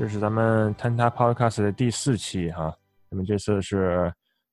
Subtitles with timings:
[0.00, 2.74] 这是咱们 Tanta Podcast 的第四期哈，
[3.10, 4.10] 那么这次是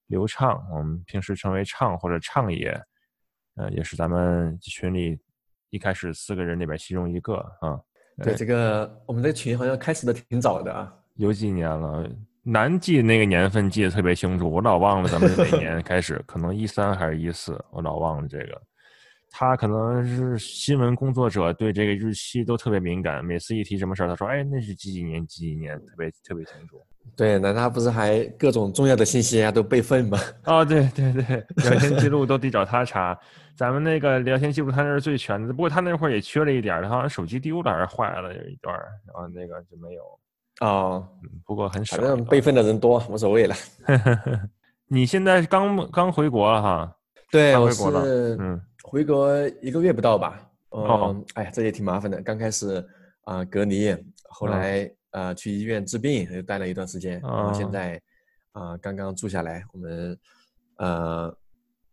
[0.08, 2.78] 刘畅，我们平时称为畅或者畅爷，
[3.56, 5.18] 呃，也是咱们群里
[5.70, 7.80] 一开始四个人里边其中一个啊。
[8.22, 12.06] 对，这个我们这群好像开始的挺早的啊，有几年了，
[12.44, 18.62] 难记那个年份记得特别清楚，我老忘了咱们哪年开始，可能一三还是一四，我老忘了这个。
[19.30, 23.24] 他可能是新闻工作者，对这个日期都特别敏感。
[23.24, 25.26] 每次一提什么事儿，他说：“哎，那是几几年？
[25.28, 26.82] 几几年？”特别特别清楚。
[27.16, 30.20] 对，那他不是还各种重要的信息啊都备份吗？
[30.46, 33.18] 哦，对对对，聊天记录都得找他查。
[33.56, 38.76] 咱们那个聊天记录他那是最全的，不过他那会儿也缺了一点，他好像手机丢了还是坏了有一段，
[39.06, 40.02] 然后那个就没有。
[40.60, 41.08] 哦，
[41.46, 41.98] 不过很少。
[41.98, 43.56] 反正备份的人多，无所谓了。
[44.90, 46.96] 你现在刚刚回国了哈？
[47.32, 48.02] 对，回国了。
[48.40, 48.62] 嗯。
[48.90, 50.50] 回国一个月不到吧？
[50.72, 52.22] 嗯，哎呀，这也挺麻烦的。
[52.22, 52.84] 刚开始
[53.26, 53.94] 啊隔离，
[54.30, 57.20] 后来呃去医院治病，又待了一段时间。
[57.20, 58.02] 然后现在
[58.54, 60.18] 啊刚刚住下来，我们
[60.78, 61.38] 呃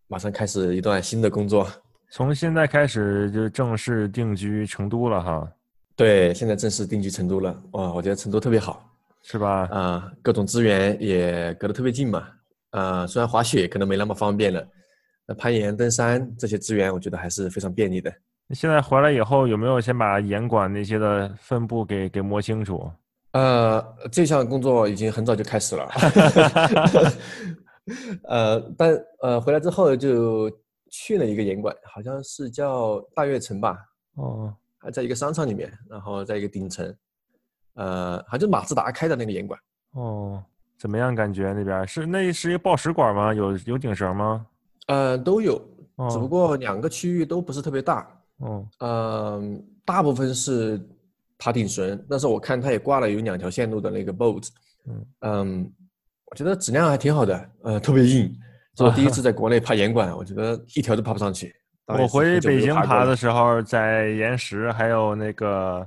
[0.07, 1.67] 马上开始一段新的工作。
[2.11, 5.53] 从现在开始就正式定居成都了哈？
[5.97, 7.61] 对，现在正式定居成都了。
[7.73, 8.89] 哇，我觉得成都特别好，
[9.23, 9.67] 是吧？
[9.73, 12.29] 啊，各种资源也隔得特别近嘛。
[12.71, 14.65] 啊，虽然滑雪可能没那么方便了。
[15.27, 18.13] 那攀岩、登山这些资源，我觉得还是非常便利的。
[18.51, 22.91] 现在回来以后，有没有先把严管那些的分布给给摸清楚？
[23.33, 25.89] 呃，这项工作已经很早就开始了。
[28.29, 30.51] 呃，但呃，回来之后就
[30.91, 33.79] 去了一个严管，好像是叫大悦城吧？
[34.17, 36.95] 哦，还在一个商场里面，然后在一个顶层，
[37.75, 39.59] 呃，好像马自达开的那个严管。
[39.93, 40.43] 哦，
[40.79, 41.15] 怎么样？
[41.15, 43.35] 感觉那边是那是一个报时馆吗？
[43.35, 44.47] 有有顶绳吗？
[44.87, 45.57] 呃，都有，
[46.11, 48.07] 只不过两个区域都不是特别大。
[48.39, 50.81] 哦，嗯，大部分是
[51.39, 54.49] 爬顶绳，但是我看它也挂了有两条线路的那个 boat。
[54.87, 55.73] 嗯，嗯，
[56.27, 58.35] 我觉得质量还挺好的，呃，特别硬。
[58.77, 61.55] 是我第一次在国内爬岩馆，我觉得一条都爬不上去。
[61.87, 65.87] 我回北京爬的时候，在岩石还有那个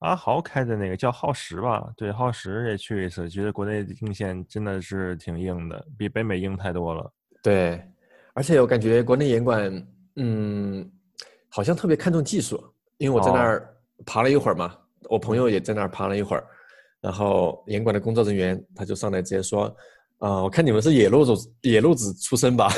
[0.00, 7.10] 阿豪开的那个叫耗时吧，对，耗时也去一次，觉得国内的硬线真的是挺硬的，比北美硬太多了。
[7.42, 7.82] 对。
[8.34, 10.88] 而且我感觉国内严管，嗯，
[11.48, 12.62] 好像特别看重技术，
[12.98, 13.68] 因为我在那儿
[14.06, 14.74] 爬了一会儿嘛，
[15.08, 16.44] 我朋友也在那儿爬了一会儿，
[17.00, 19.64] 然后严管的工作人员他就上来直接说，
[20.18, 22.68] 啊，我看你们是野路子野路子出身吧？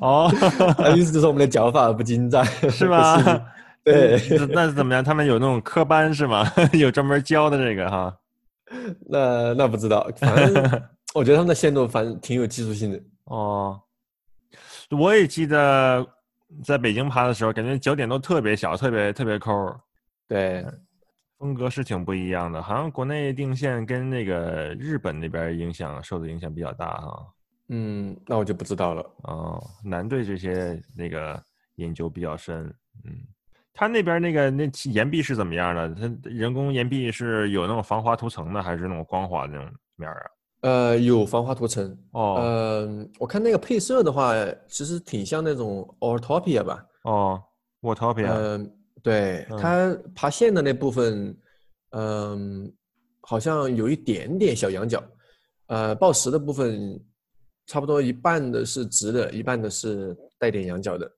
[0.00, 0.30] 哦，
[0.96, 3.16] 意思就是我们的脚法不精湛，是吗？
[3.84, 4.20] 对，
[4.50, 5.02] 那是怎么样？
[5.02, 6.46] 他们有那种科班是吗？
[6.74, 8.14] 有专门教的这个哈？
[9.08, 10.82] 那那不知道，反正
[11.14, 13.00] 我觉得他们的线路反正挺有技术性的。
[13.24, 13.80] 哦。
[14.90, 16.06] 我也记得
[16.64, 19.52] 在北京爬的时候，感觉脚点都特别小，特别特别抠。
[20.26, 20.66] 对，
[21.38, 22.62] 风格是挺不一样的。
[22.62, 27.26] 好像国内定线跟那个日本那边影响受的影响比较大哈。
[27.68, 29.02] 嗯，那我就不知道了。
[29.22, 31.40] 哦，南对这些那个
[31.76, 32.66] 研究比较深。
[33.04, 33.16] 嗯，
[33.72, 35.94] 他那边那个那岩壁是怎么样的？
[35.94, 40.16] 他人工岩壁是有那种防滑涂层的，还是那种光滑的那种面啊？
[40.62, 42.36] 呃，有防滑涂层哦。
[42.38, 44.34] 嗯，我看那个配色的话，
[44.68, 46.86] 其实挺像那种 Autopia 吧。
[47.04, 47.42] 哦
[47.80, 48.26] ，Autopia。
[48.28, 51.36] 嗯，对，它爬线的那部分，
[51.92, 52.72] 嗯，
[53.22, 55.02] 好像有一点点小羊角。
[55.68, 57.00] 呃，报时的部分，
[57.66, 61.10] 差不多一半的是直的，一半的是带点羊角的。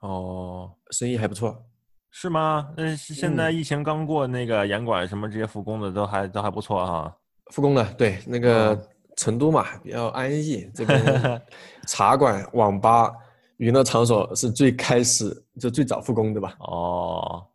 [0.00, 1.64] 哦，生意还不错。
[2.10, 2.72] 是吗？
[2.76, 7.16] 那，现在疫情刚过，那个严管什么这些复工的都还都还不错哈。
[7.52, 8.80] 复工了，对，那个
[9.16, 11.42] 成都嘛比较安逸， 这边
[11.86, 13.12] 茶馆、网吧、
[13.58, 16.56] 娱乐场所是最开始就最早复工的吧？
[16.60, 17.46] 哦，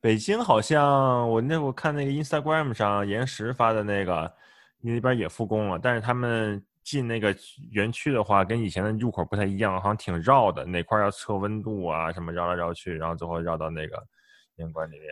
[0.00, 4.32] 北京好像我那我看那个 Instagram 上岩石发的那个，
[4.80, 7.34] 那边也复工了，但是他们进那个
[7.70, 14.02] 园区的话，跟以前的入口不太一样，好像挺绕的，哪块要测温度啊什么，绕来绕去，然后最后绕到那个
[14.56, 15.08] 严管里面。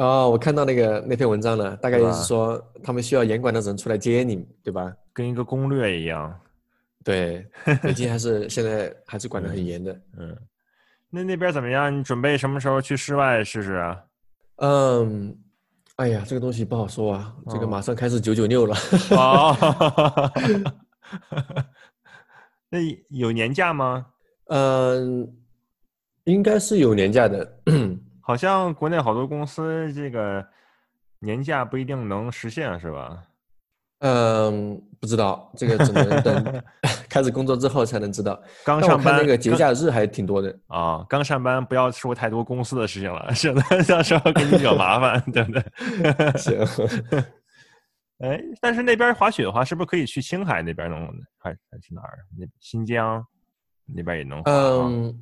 [0.00, 4.90] 哦，我看到那个那篇文章了，大概就是说他们需要严管的人出来接你，对吧？
[5.12, 6.34] 跟一个攻略一样。
[7.04, 7.46] 对，
[7.82, 10.00] 北京还是现在还是管得很严的。
[10.16, 10.34] 嗯，
[11.10, 11.94] 那那边怎么样？
[11.94, 13.98] 你准备什么时候去室外试试啊？
[14.56, 15.36] 嗯，
[15.96, 17.34] 哎呀，这个东西不好说啊。
[17.50, 18.74] 这个马上开始九九六了。
[19.12, 20.32] 哦。
[22.70, 22.78] 那
[23.10, 24.06] 有年假吗？
[24.46, 25.30] 嗯，
[26.24, 27.60] 应该是有年假的。
[28.30, 30.46] 好像国内好多公司这个
[31.18, 33.24] 年假不一定能实现，是吧？
[33.98, 36.62] 嗯，不知道，这个只能等
[37.10, 38.40] 开始工作之后才能知道。
[38.64, 41.04] 刚上班那个节假日还挺多的啊。
[41.08, 45.62] 刚上班不要说太多公司的事情了，省得到时候给你惹麻烦，对不对？
[46.38, 46.56] 行。
[48.22, 51.00] 哎，但是那边滑雪的话，是不是可以去青海那边弄？
[51.36, 52.18] 还还是哪儿？
[52.38, 53.26] 那新疆
[53.86, 54.52] 那边也能滑？
[54.52, 55.20] 嗯，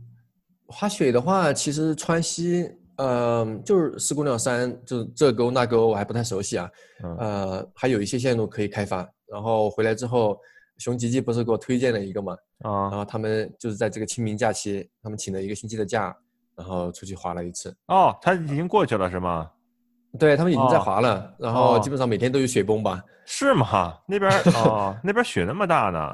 [0.67, 6.71] 滑雪的话，其实川西，嗯，就是四姑娘山，就是这沟那沟，我还不太熟悉啊。
[7.19, 9.09] 呃，还有一些线路可以开发。
[9.27, 10.39] 然后回来之后，
[10.79, 12.33] 熊吉吉不是给我推荐了一个嘛？
[12.65, 12.89] 啊。
[12.89, 16.15] 然后他们就是在这个清明假期，他们请了一个星期的假，
[16.57, 17.75] 然后出去滑了一次。
[17.87, 19.51] 哦，他已经过去了是吗？
[20.19, 23.05] 对他们已经在滑了，然后基本上每天都有雪崩吧？
[23.27, 23.95] 是吗？
[24.09, 24.31] 那边
[24.65, 26.13] 哦，那边雪那么大呢？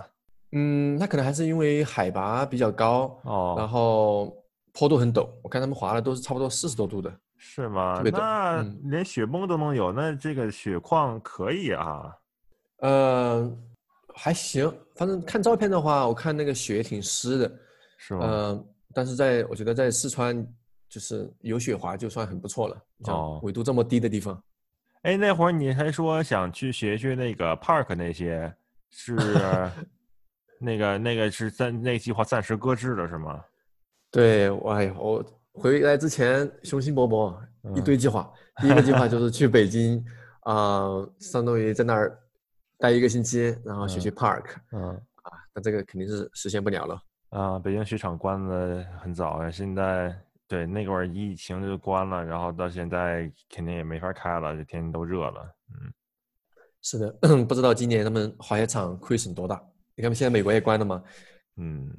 [0.52, 4.36] 嗯，那可能还是因为海拔比较高哦，然后
[4.74, 5.26] 坡度很陡。
[5.42, 8.02] 我看他们滑的都是差不多四十多度的，是吗？
[8.04, 12.12] 那连雪崩都能有，那这个雪况可以啊？
[12.80, 13.50] 呃，
[14.14, 17.58] 还行，反正看照片的话，我看那个雪挺湿的，
[17.96, 18.26] 是吗？
[18.28, 20.46] 嗯，但是在我觉得在四川。
[20.86, 24.40] 就是有雪滑就算很不错了，哦纬度这么低的地方。
[25.02, 28.54] 哎，那会儿你还说想去学学那个 park 那些，
[28.90, 29.16] 是
[30.60, 33.42] 那个那个是暂那计划暂时搁置了是吗？
[34.14, 35.24] 对，哎呀，我
[35.54, 37.36] 回来之前雄心勃勃，
[37.76, 38.32] 一堆计划。
[38.62, 40.04] 第一个计划就是去北京，
[40.42, 40.86] 啊，
[41.18, 42.16] 相当于在那儿
[42.78, 44.54] 待一个星期，然后学学 park。
[44.70, 44.90] 嗯
[45.22, 47.02] 啊，但这个肯定是实现不了了。
[47.30, 50.16] 啊，北京雪场关的很早呀，现在。
[50.46, 55.56] 对，那会儿疫情就关了，然后到现在肯定也没法开了，这天天都热了。
[55.70, 55.90] 嗯，
[56.82, 57.10] 是的，
[57.48, 59.60] 不知道今年他们滑雪场亏损多大？
[59.96, 61.02] 你看，现在美国也关了吗？
[61.56, 61.90] 嗯，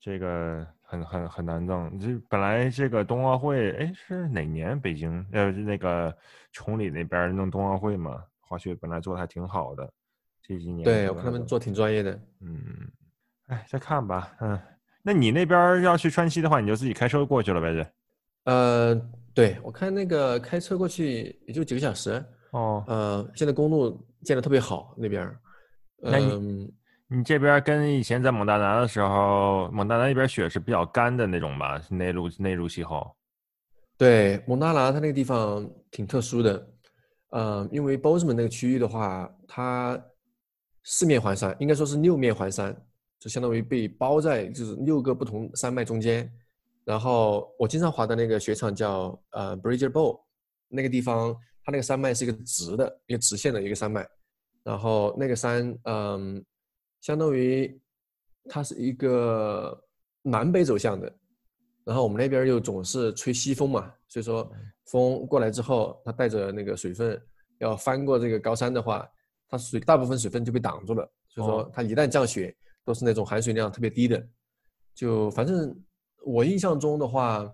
[0.00, 1.98] 这个很很很难弄。
[2.00, 6.16] 这本来这个冬奥会，哎，是哪年北京呃那个
[6.50, 8.24] 崇礼那边弄冬奥会嘛？
[8.40, 9.92] 滑雪本来做的还挺好的，
[10.42, 12.18] 这几年对我看他们做挺专业的。
[12.40, 12.90] 嗯，
[13.48, 14.58] 哎，再看吧，嗯。
[15.02, 17.74] 那你那边要去川西的话，你就自己开车过去了呗？
[17.74, 17.92] 这，
[18.50, 18.94] 呃，
[19.34, 22.82] 对我看那个开车过去也就几个小时哦。
[22.88, 25.30] 呃，现在公路建的特别好那边。
[26.00, 26.72] 那你
[27.10, 31.80] 你这边跟以前在蒙大拿的时候，蒙大拿那边雪是比较干的那种吧？
[31.88, 33.10] 内陆内陆气候。
[33.96, 36.68] 对，蒙大拿它那个地方挺特殊的，
[37.30, 39.98] 呃，因为 Bozeman 那个区域的话，它
[40.84, 42.76] 四面环山，应该说是六面环山。
[43.18, 46.32] 就相当于被包在就是六个不同山脉中间，
[46.84, 50.20] 然后我经常滑的那个雪场叫呃 Bridger Bowl，
[50.68, 51.34] 那个地方
[51.64, 54.06] 它那个山脉是一个直的一个直线的一个山脉，
[54.62, 56.44] 然后那个山嗯，
[57.00, 57.80] 相当于
[58.48, 59.78] 它是一个
[60.22, 61.12] 南北走向的，
[61.84, 64.50] 然后我们那边又总是吹西风嘛，所以说
[64.86, 67.20] 风过来之后，它带着那个水分
[67.58, 69.08] 要翻过这个高山的话，
[69.48, 72.56] 它水大部分水分就被挡住了，所以说它一旦降雪。
[72.84, 74.26] 都是那种含水量特别低的，
[74.94, 75.78] 就反正
[76.24, 77.46] 我印象中的话，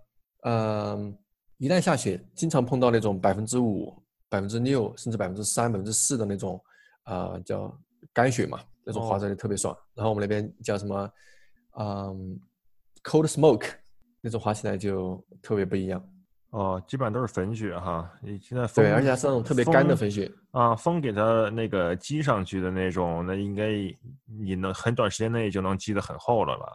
[0.43, 1.13] 嗯，
[1.59, 3.93] 一旦下雪，经常碰到那种百分之五、
[4.29, 6.65] 百分之六，甚至百分之三、百分之四的那种，
[7.03, 7.77] 啊，叫
[8.13, 9.77] 干雪嘛，那种滑着就特别爽。
[9.95, 11.11] 然后我们那边叫什么，
[11.79, 12.39] 嗯
[13.03, 13.69] ，cold smoke，
[14.21, 16.03] 那种滑起来就特别不一样。
[16.51, 23.73] 哦，基本上都是粉雪哈，你现在对，而且是那种特别干的粉雪啊，风给它那个积上去的那种，那应该
[24.39, 26.67] 你能很短时间内就能积得很厚了吧？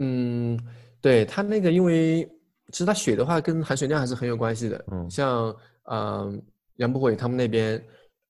[0.00, 0.58] 嗯，
[1.00, 2.24] 对，它那个因为
[2.72, 4.84] 其实它雪的话跟含水量还是很有关系的。
[4.90, 6.42] 嗯，像嗯
[6.76, 7.82] 杨博伟他们那边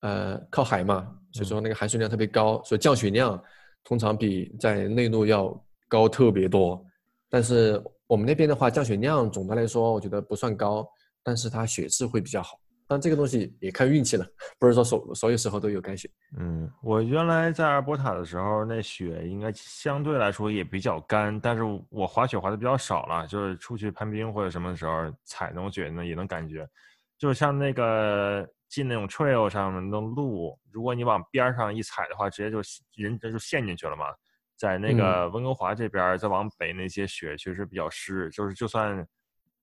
[0.02, 3.42] 呃靠海嘛，所以说那个含水量特别高，所以降雪量
[3.84, 5.58] 通常比在内陆要
[5.88, 6.84] 高特别多，
[7.30, 7.82] 但是。
[8.08, 10.86] 我们那边的话，降雪量总的来说，我觉得不算高，
[11.22, 12.60] 但是它雪质会比较好。
[12.86, 14.26] 但这个东西也看运气了，
[14.58, 16.10] 不是说所所有时候都有干雪。
[16.38, 26.68] 嗯，我原来在阿尔伯塔的时候，那雪应该相对来说也比较干，但是我滑雪滑的比较少了，就是出去攀冰或者什么时候踩那种雪呢，也能感觉，
[27.16, 32.58] 就像那个进那种 trail 上面的路，如果你往边上一踩的话，直接就
[32.94, 34.06] 人这就陷进去了嘛。
[34.56, 39.06] 在那个温哥华这边，再往北那些雪确实比较湿，就是就算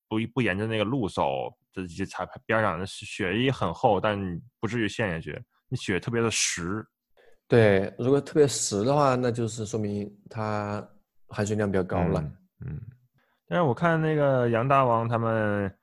[0.07, 5.41] 不不沿着那个路走，这些踩边上的雪也很厚，但不至于陷下去。
[5.69, 6.85] 你雪特别的实。
[7.47, 10.87] 对，如果特别实的话，那就是说明它
[11.29, 12.21] 含水量比较高了。
[12.63, 12.79] 嗯。
[13.47, 15.75] 但是我看那个杨大王他们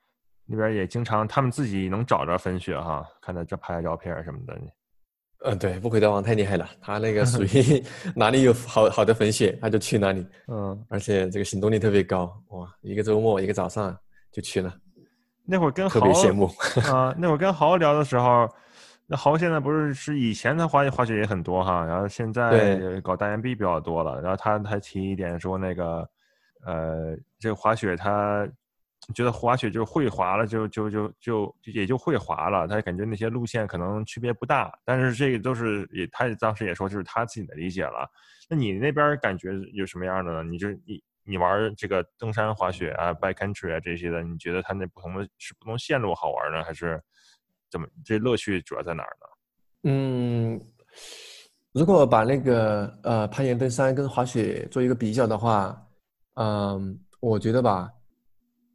[0.46, 4.58] 那边也经常，他们自己能找着粉雪哈，看他这拍的照片什么的。
[5.44, 7.84] 嗯，对，不回大王太厉害了，他那个属 于
[8.14, 10.26] 哪里有好好的粉雪，他就去哪里。
[10.48, 13.96] 嗯，而且这个行动力特别高，哇，一个周末一个早上
[14.32, 14.74] 就去了。
[15.44, 16.46] 那会儿跟特别羡慕
[16.92, 18.48] 啊，那会儿跟豪聊的时候，
[19.06, 26.08] 那豪现在不是是以前他滑滑雪也很多哈，然后现在搞大岩壁比较多了，然后他还提一点说那个，
[26.64, 28.48] 呃，这个滑雪他
[29.14, 32.66] 觉得滑雪就会滑了，就就就就也就会滑了。
[32.66, 38.08] 他感觉那些路线可能区别不大，但是这个都是也他当时也说就是他自己的理解了。
[38.48, 40.42] 那你那边感觉有什么样的呢？
[40.42, 47.00] 你就你你玩这个登山滑雪啊、backcountry 啊这些的，你觉得它那不同的是不同线路好玩呢，还是
[47.70, 47.86] 怎么？
[48.04, 49.26] 这乐趣主要在哪儿呢？
[49.88, 50.60] 嗯，
[51.72, 55.80] 如果把那个呃攀岩、登山跟滑雪做一个比较的话，
[56.34, 57.92] 嗯，我觉得吧。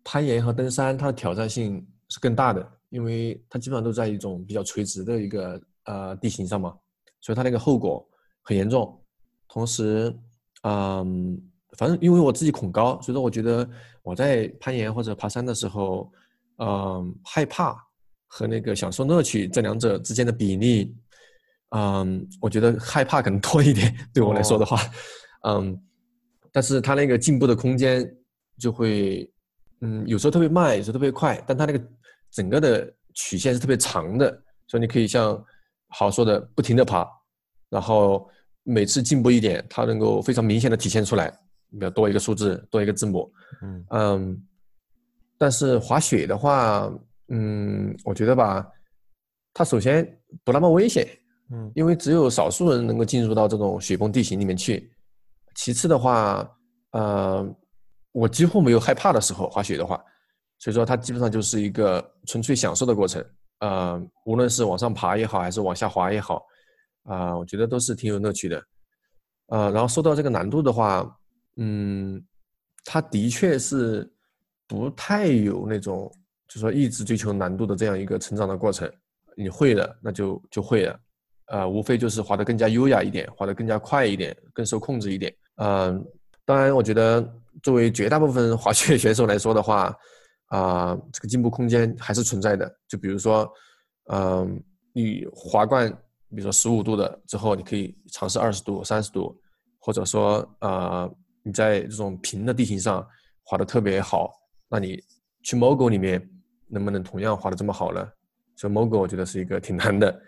[0.03, 6.73] 攀岩和登山，它的挑战性是更大的，因为它基本上都在一种比较垂直的一个呃地形上嘛，
[7.19, 8.07] 所以它那个后果
[8.41, 8.99] 很严重。
[9.47, 10.15] 同时，
[10.63, 11.39] 嗯，
[11.77, 13.69] 反正因为我自己恐高，所以说我觉得
[14.01, 16.11] 我在攀岩或者爬山的时候，
[16.57, 17.75] 嗯，害怕
[18.27, 20.95] 和那个享受乐趣这两者之间的比例，
[21.75, 24.77] 嗯，我觉得害怕可能多一点，对我来说的话，
[25.43, 25.79] 嗯，
[26.51, 28.09] 但是它那个进步的空间
[28.57, 29.31] 就会。
[29.81, 31.83] 嗯，有时候特别慢，有时候特别快，但它那个
[32.29, 34.31] 整个的曲线是特别长的，
[34.67, 35.43] 所以你可以像
[35.89, 37.03] 好说的不停的爬，
[37.67, 38.29] 然后
[38.63, 41.31] 每次进步一点，它能够非常明显的体现出来，
[41.71, 43.33] 比如多一个数字，多一个字母，
[43.63, 44.43] 嗯嗯，
[45.37, 46.87] 但是滑雪的话，
[47.29, 48.63] 嗯，我觉得吧，
[49.51, 50.07] 它首先
[50.43, 51.07] 不那么危险，
[51.51, 54.91] 嗯，因为只有少数人能够进入到这种雪崩地形里面去，
[55.55, 56.47] 其次的话，
[56.91, 57.51] 呃。
[58.11, 60.03] 我几乎没有害怕的时候滑雪的话，
[60.59, 63.25] 所以说它基本上就是一个纯粹享受的过程。
[63.59, 66.43] 呃，无论是往上爬也好，还是往下滑也好，
[67.03, 68.63] 啊，我觉得都是挺有乐趣的。
[69.47, 71.07] 呃，然后说到这个难度的话，
[71.57, 72.21] 嗯，
[72.83, 74.11] 它的确是
[74.67, 76.11] 不太有那种，
[76.47, 78.91] 就说一直追求难度的这样一个成长的过程。
[79.37, 80.99] 你会了，那就就会了。
[81.45, 85.33] 呃，无非就是滑得更加优雅一点，滑得更加快一点，更受控制一点。
[85.57, 86.03] 嗯，
[86.45, 87.21] 当然，我觉得。
[87.61, 89.95] 作为绝大部分滑雪 选手来说的话，
[90.47, 92.69] 啊，这个进步空间还是存在的。
[92.87, 93.51] 就比如说，
[94.11, 94.61] 嗯，
[94.93, 95.89] 你滑惯，
[96.29, 99.39] 比如说十五度的之后，你可以尝试二十度、三十度，
[99.79, 101.09] 或者说，呃，
[101.43, 103.05] 你在这种平的地形上
[103.43, 104.31] 滑的特别好，
[104.69, 105.01] 那你
[105.43, 106.21] 去 MOGO 里面
[106.67, 108.07] 能不能同样滑的这么好呢？
[108.55, 110.21] 所以 MOGO 我觉得是一个挺难的。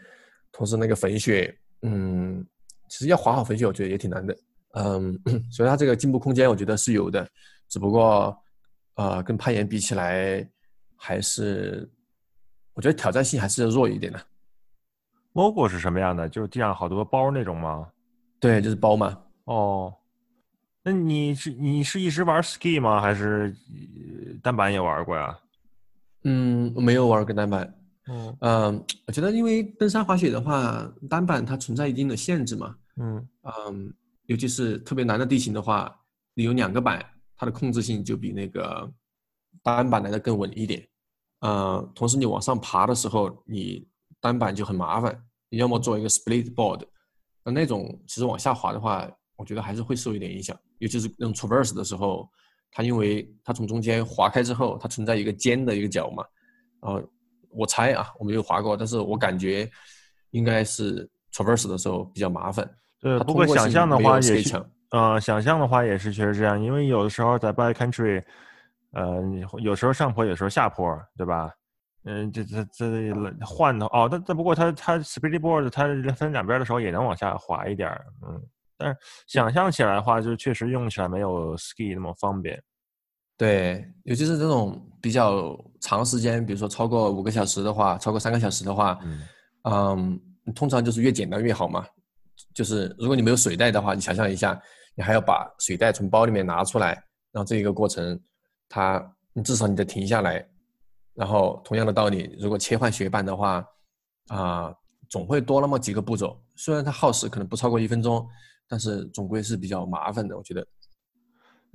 [0.52, 2.46] 同时，那个粉雪，嗯，
[2.90, 4.36] 其实要滑好粉雪，我觉得也挺难的。
[4.74, 5.20] 嗯，
[5.52, 7.28] 所以它这个进步空间我觉得是有的，
[7.70, 8.36] 只不过，
[8.96, 10.48] 呃，跟攀岩比起来，
[10.96, 11.90] 还是
[12.74, 14.20] 我觉得挑战性还是弱一点的。
[15.34, 16.30] MOGO 是什么样的？
[16.30, 17.88] 就是地上好多包那种吗？
[18.40, 19.18] 对，就是包嘛。
[19.46, 19.94] 哦，
[20.84, 23.02] 那你是你是一直玩 ski 吗？
[23.02, 23.56] 还是
[24.42, 25.38] 单板也玩过呀？
[26.24, 27.74] 嗯，没有玩过单板。
[28.08, 32.76] 嗯嗯，我觉得因为登山滑雪的话，单板它存在一定的限制嘛。
[32.98, 33.94] 嗯嗯。
[34.34, 35.96] 尤其是特别难的地形的话，
[36.34, 38.92] 你有两个板，它的控制性就比那个
[39.62, 40.84] 单板来的更稳一点。
[41.42, 43.88] 呃，同时你往上爬的时候，你
[44.20, 46.84] 单板就很麻烦，你要么做一个 split board，
[47.44, 50.60] 那那种其实往下滑的话，我觉得还是会受一点影响。
[50.80, 52.28] 尤其是那种 traverse 的时候，
[52.72, 56.26] 它因为它从中间划开之后，它存在一个尖的一个角嘛。
[56.80, 57.08] 呃，
[57.50, 59.70] 我猜啊，我没有滑过，但是我感觉
[60.32, 62.68] 应该是 traverse 的时候比较麻烦。
[63.04, 68.24] 对，不过想象的话也是，呃，想象的话也是确实这样，因为有的时候在 backcountry，
[68.94, 69.22] 呃，
[69.60, 71.52] 有时候上坡，有时候下坡，对吧？
[72.06, 73.14] 嗯，这这这
[73.46, 75.84] 换的哦，但但不过它它 speedboard 它
[76.14, 77.90] 分两边的时候也能往下滑一点，
[78.28, 78.42] 嗯，
[78.78, 82.62] 但是想象起来的话，就确实用起来没有 ski 那么方便。
[83.38, 88.98] 对，尤其是这种比较长时间，比如说超过五个小时的话，超过三个小时的话，
[89.64, 90.20] 嗯，
[90.54, 91.86] 通常就是越简单越好嘛。
[92.54, 94.60] 就是如果你没有水袋的话，你想象一下，
[94.96, 96.90] 你还要把水袋从包里面拿出来，
[97.32, 98.20] 然后这一个过程，
[98.70, 100.48] 它你至少你得停下来，
[101.14, 103.66] 然后同样的道理，如果切换雪板的话，
[104.28, 104.74] 啊，
[105.10, 106.40] 总会多那么几个步骤。
[106.56, 108.28] 虽然它耗时可能不超过一分钟，
[108.68, 110.66] 但是总归是比较麻烦的，我觉得。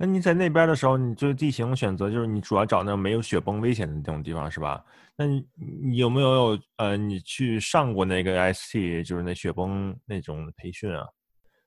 [0.01, 4.81] 那你在那边的时候，你就是地形选择，就是你主要找那种没有雪崩危险的那种地方，是吧？
[5.17, 11.05] 那你你有没有呃，你去上过那个 ST，就是那雪崩那种培训啊？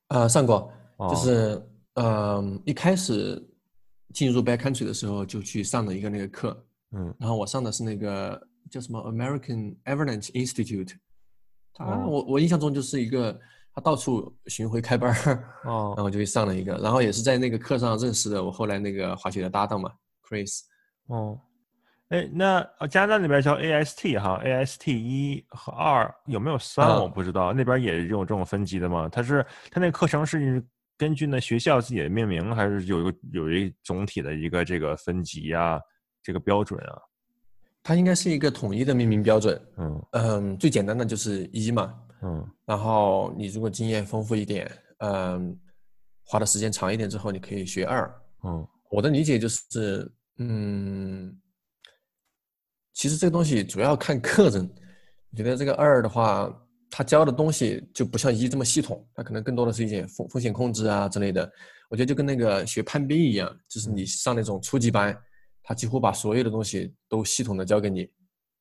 [0.09, 0.73] 呃，上过，
[1.11, 1.63] 就是
[1.97, 3.39] 嗯，一开始
[4.15, 10.95] 进入 backcountry 的时候就去上了一个那个课，嗯，然后我上的是那个叫什么 American Avalanche Institute，
[11.75, 13.39] 他我我印象中就是一个。
[13.75, 19.91] 他到处巡回开班儿， 哦，然后就去上了一个，然后也是在那个课上认识的我后来那个滑雪的搭档嘛
[20.29, 20.61] ，Chris。
[21.07, 21.39] 哦，
[22.09, 26.87] 哎，那加拿大那边叫 AST 哈，AST 一和二有没有三？
[27.01, 29.09] 我不知道，那边也有这种分级的吗？
[29.11, 30.63] 它是它那课程是
[30.99, 35.81] 根据那学校自己的命名，还是有一个有一总体的一个这个分级啊？
[36.23, 36.99] 这个标准啊？
[37.83, 39.61] 它应该是一个统一的命名标准。
[39.79, 41.93] 嗯嗯，最简单的就是一嘛，
[42.25, 45.59] 嗯然后你如果经验丰富一点，嗯，
[46.25, 48.09] 花的时间长一点之后，你可以学二。
[48.45, 51.35] 嗯我的理解就是，嗯，
[52.93, 54.71] 其实这个东西主要看个人。
[55.31, 56.55] 我觉得这个二的话，
[56.91, 61.51] 他教的东西就不像一这么系统，他可能更多的是一些风风险控制啊之类的。
[61.89, 65.19] 我觉得就跟那个学攀冰一样，就是你上那种初级班，
[65.63, 68.07] 他几乎把所有的东西都系统的教给你。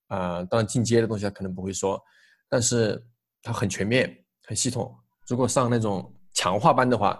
[0.07, 2.01] 啊、当然进阶的东西他可能不会说，
[2.47, 3.01] 但是
[3.41, 4.95] 它很全面、很系统。
[5.27, 7.19] 如果上那种强化班的话，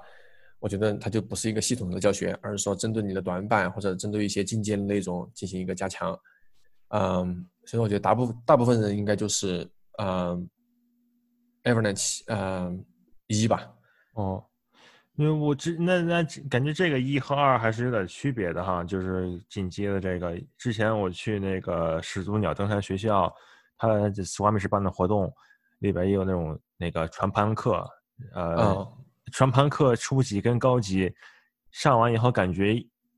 [0.60, 6.18] 我觉得它就不是一个系统的教学，而是说针对你的短板或者针对一些进阶的内容进行一个加强。
[6.90, 10.48] 嗯，所以我觉得大部大部分人应该就是嗯
[11.64, 12.86] e v e r n e t 嗯
[13.28, 13.72] 一吧。
[14.14, 14.44] 哦，
[15.16, 20.38] 因为我之那那感觉这个一和二还是有点区别的哈，就是进阶的这个。
[20.58, 23.34] 之前我去那个始祖鸟登山学校，
[23.78, 25.34] 它这斯瓦米什办的活动
[25.82, 27.88] 里边也有那种那个传盘课，
[28.34, 28.88] 呃，嗯
[29.32, 31.14] 传盘课初级跟高级
[31.72, 32.76] 上完以后，感觉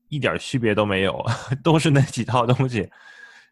[0.08, 1.24] 一点区别都没有，
[1.64, 2.88] 都是那几套东西。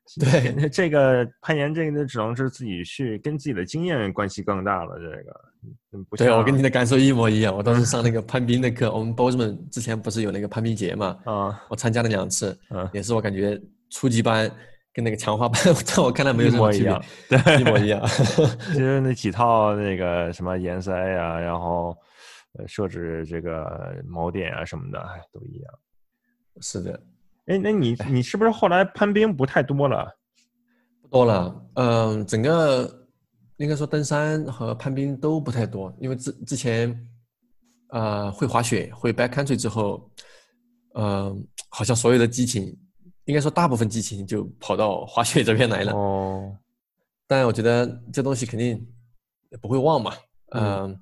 [0.18, 4.98] 对那这个攀岩这个只能是自己去跟自己的经验关系更大了。
[4.98, 7.54] 这个，对，我跟你的感受一模一样。
[7.56, 13.58] 我当时上那个攀冰的课，我们 Bozeman 之前不是有那个攀冰节嘛，啊，我参加了两次，嗯也是我感觉
[13.90, 14.50] 初级班
[14.92, 18.00] 跟那个强化版， 在我看来没有一什么区别模一样，，对，一模一样。
[18.74, 21.96] 就是那几套那个什么颜色呀，然后
[22.58, 25.72] 呃设置这个锚点啊什么的，哎，都一样。
[26.60, 27.02] 是的，
[27.46, 30.14] 哎，那你你是不是后来攀冰不太多了？
[31.00, 31.66] 不多了。
[31.74, 33.06] 嗯，整个
[33.56, 36.94] 应该说登山和攀冰都不太多，因为之之前，
[37.88, 40.10] 呃，会滑雪会 backcountry 之后，
[40.94, 42.76] 嗯，好像所有的激情，
[43.32, 45.92] 应该说大部分激情就跑到滑雪这边来了。
[45.94, 46.54] 哦，
[47.26, 48.86] 但我觉得这东西肯定
[49.62, 50.12] 不会忘嘛。
[50.50, 50.94] 嗯，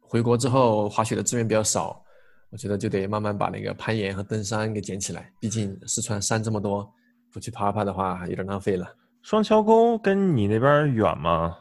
[0.00, 2.02] 回国之后滑雪的资源比较少，
[2.48, 5.30] 我觉得就得慢慢把那个攀岩和登山给捡起来。
[5.38, 6.90] 毕竟四川山这么多，
[7.30, 8.90] 不去爬爬的话有点浪费了。
[9.20, 11.58] 双桥沟跟你那边远吗？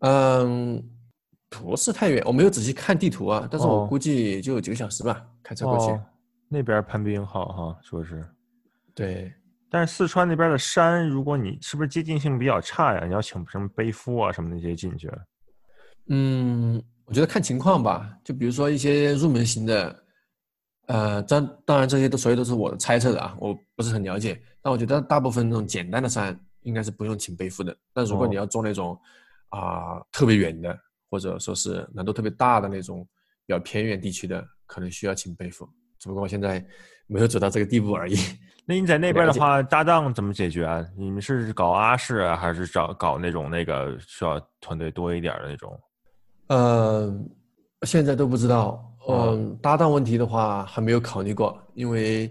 [0.00, 0.82] 嗯，
[1.48, 5.92] 不是太远，我没有仔细看地图啊，但是我哦估计也就几个小时吧，开车过去。
[5.92, 6.04] 哦，
[6.48, 8.26] 那边攀冰好哈，说是。
[8.94, 9.32] 对，
[9.74, 13.04] 但是四川那边的山，如果你是不是接近性比较差呀？
[13.06, 15.10] 你要请什么背夫啊什么那些进去？
[16.10, 18.16] 嗯，我觉得看情况吧。
[18.22, 20.04] 就比如说一些入门型的，
[20.86, 24.40] 呃，当当然这些都所有都是我的猜测的啊，我不是很了解。
[24.62, 27.76] 但我觉得大部分那种简单的山应该是不用请背夫的。
[27.92, 28.96] 但如果你哦要做那种
[29.48, 30.78] 啊、特别远的，
[31.10, 33.04] 或者说是难度特别大的那种
[33.44, 35.68] 比较偏远地区的，可能需要请背夫。
[35.98, 36.64] 只不过我现在
[37.08, 38.14] 没有走到这个地步而已。
[38.66, 40.84] 那你在那边的话，搭档怎么解决啊？
[40.96, 45.80] 你们是搞阿式啊，还是找搞那种那个需要团队多一点的那种？
[46.46, 47.14] 呃，
[47.82, 48.90] 现在都不知道。
[49.06, 52.30] 哦嗯，搭档问题的话还没有考虑过，因为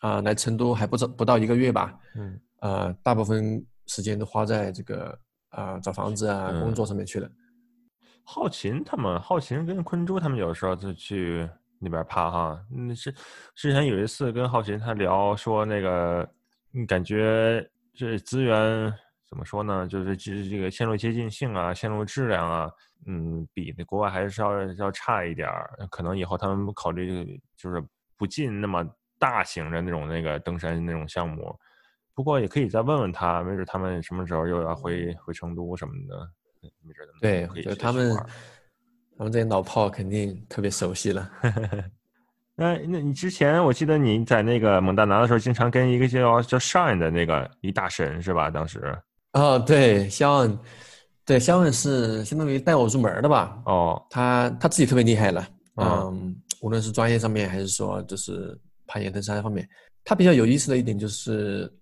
[0.00, 1.96] 啊、来成都还不不不到一个月吧。
[2.16, 5.16] 嗯，呃，大部分时间都花在这个
[5.50, 7.30] 啊、找房子啊、嗯工作上面去了。
[8.24, 11.48] 浩琴他们，浩琴跟坤珠他们有时候就去
[11.80, 12.64] 那边怕哈。
[12.74, 13.14] 嗯，是
[13.54, 16.28] 之前有一次跟浩琴他聊说那个，
[16.74, 17.64] 嗯感觉
[17.94, 18.92] 这资源
[19.28, 19.86] 怎么说呢？
[19.86, 22.70] 就是这这个线路接近性啊，线路质量啊，
[23.06, 25.70] 嗯，比那国外还是要要差一点儿。
[25.90, 27.82] 可能以后他们考虑就是
[28.16, 28.84] 不进那么
[29.18, 31.54] 大型的那种那个登山那种项目。
[32.14, 36.28] 不过也可以再问问他，没准他们什么时候又要回回成都什么的，
[36.82, 38.16] 没准他们对，我可以觉得他们
[39.18, 41.30] 去一块儿他们这些老炮肯定特别熟悉了。
[42.54, 48.50] 那那你之前我记得你在那个蒙大拿的时候，经常跟一个叫叫 Shine 的那个一大神是吧？
[48.50, 48.96] 当时
[49.32, 50.58] 哦，对，肖恩，
[51.24, 53.60] 对，肖恩是相当于带我入门的吧？
[53.66, 59.68] 哦他他自己特别厉害了，嗯嗯，无论是专业上面还是说就是攀岩登山方面，
[60.02, 61.72] 他比较有意思的一点就是，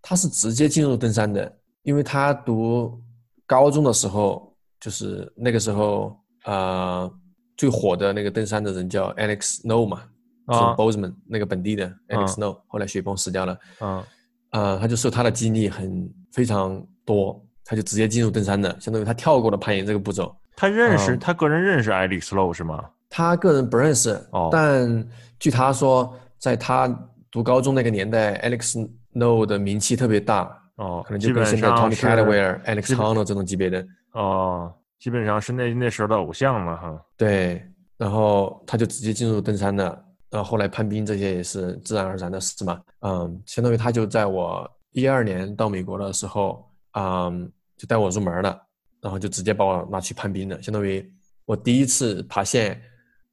[0.00, 2.98] 他是直接进入登山的，因为他读
[3.46, 7.10] 高中的时候，就是那个时候呃
[7.56, 10.02] 最火的那个登山的人叫 Alex No 嘛，
[10.48, 14.04] 是啊 Bozeman 那个本地的 Alex Snow 后来雪崩死掉了，啊
[14.50, 20.34] 呃，他就受他的激励很非常多，他就直接进入登山的，相当于他跳过了攀岩这个步骤。
[20.56, 22.84] 他认识、嗯他个人认识 Alex Low 是吗？
[23.10, 26.88] 他个人不认识，哦但据他说，在他
[27.30, 33.84] 读高中那个年代，Alex No 的名气特别大，哦，可能就跟现在基本上 Tony Callaway、Alex 基本 Honnold 这种级别的。
[34.12, 34.72] 哦，
[35.04, 36.98] 基本上是那那时候的偶像了哈。
[37.14, 37.62] 对，
[37.98, 40.02] 然后他就直接进入登山了。
[40.30, 42.80] 然后后来攀冰这些也是自然而然的事嘛。
[43.00, 48.58] 嗯，相当于他就在我一二年到美国的时候，嗯，就带我入门了，
[49.02, 50.62] 然后就直接把我拿去攀冰了。
[50.62, 51.06] 相当于
[51.44, 52.80] 我第一次爬线，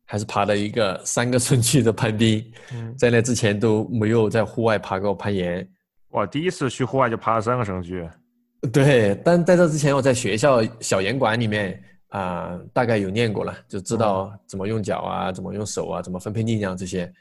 [0.04, 2.44] 还是爬了一个三个顺序的攀冰，
[2.98, 5.66] 在那之前都没有在户外爬过攀岩。
[6.10, 8.06] 哇，第一次去户外就爬了三个绳距。
[8.72, 17.12] 对，但在这之前我在学校小严管里面啊，大概有练过了，就知道怎么用脚啊，怎么用手啊，怎么分配力量这些，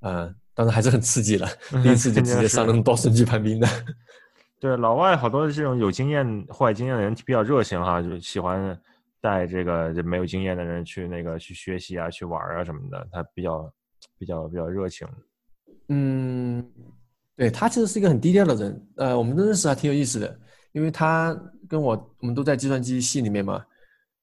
[0.00, 1.46] 呃，当然还是很刺激的，
[1.82, 3.66] 第一次就直接上那种多绳去攀冰的。
[4.60, 8.78] 对，老外好多这种有经验、户外经验的人比较热情哈，就喜欢
[9.20, 13.68] 带这个没有经验的人去那个去学习啊、去玩啊什么的，他比较
[14.16, 15.08] 比较比较热情。
[15.88, 16.64] 嗯，
[17.36, 20.38] 对他其实是一个很低调的人，呃，我们的认识还挺有意思的。
[20.74, 21.34] 因为他
[21.68, 23.64] 跟我，我们都在计算机系里面嘛，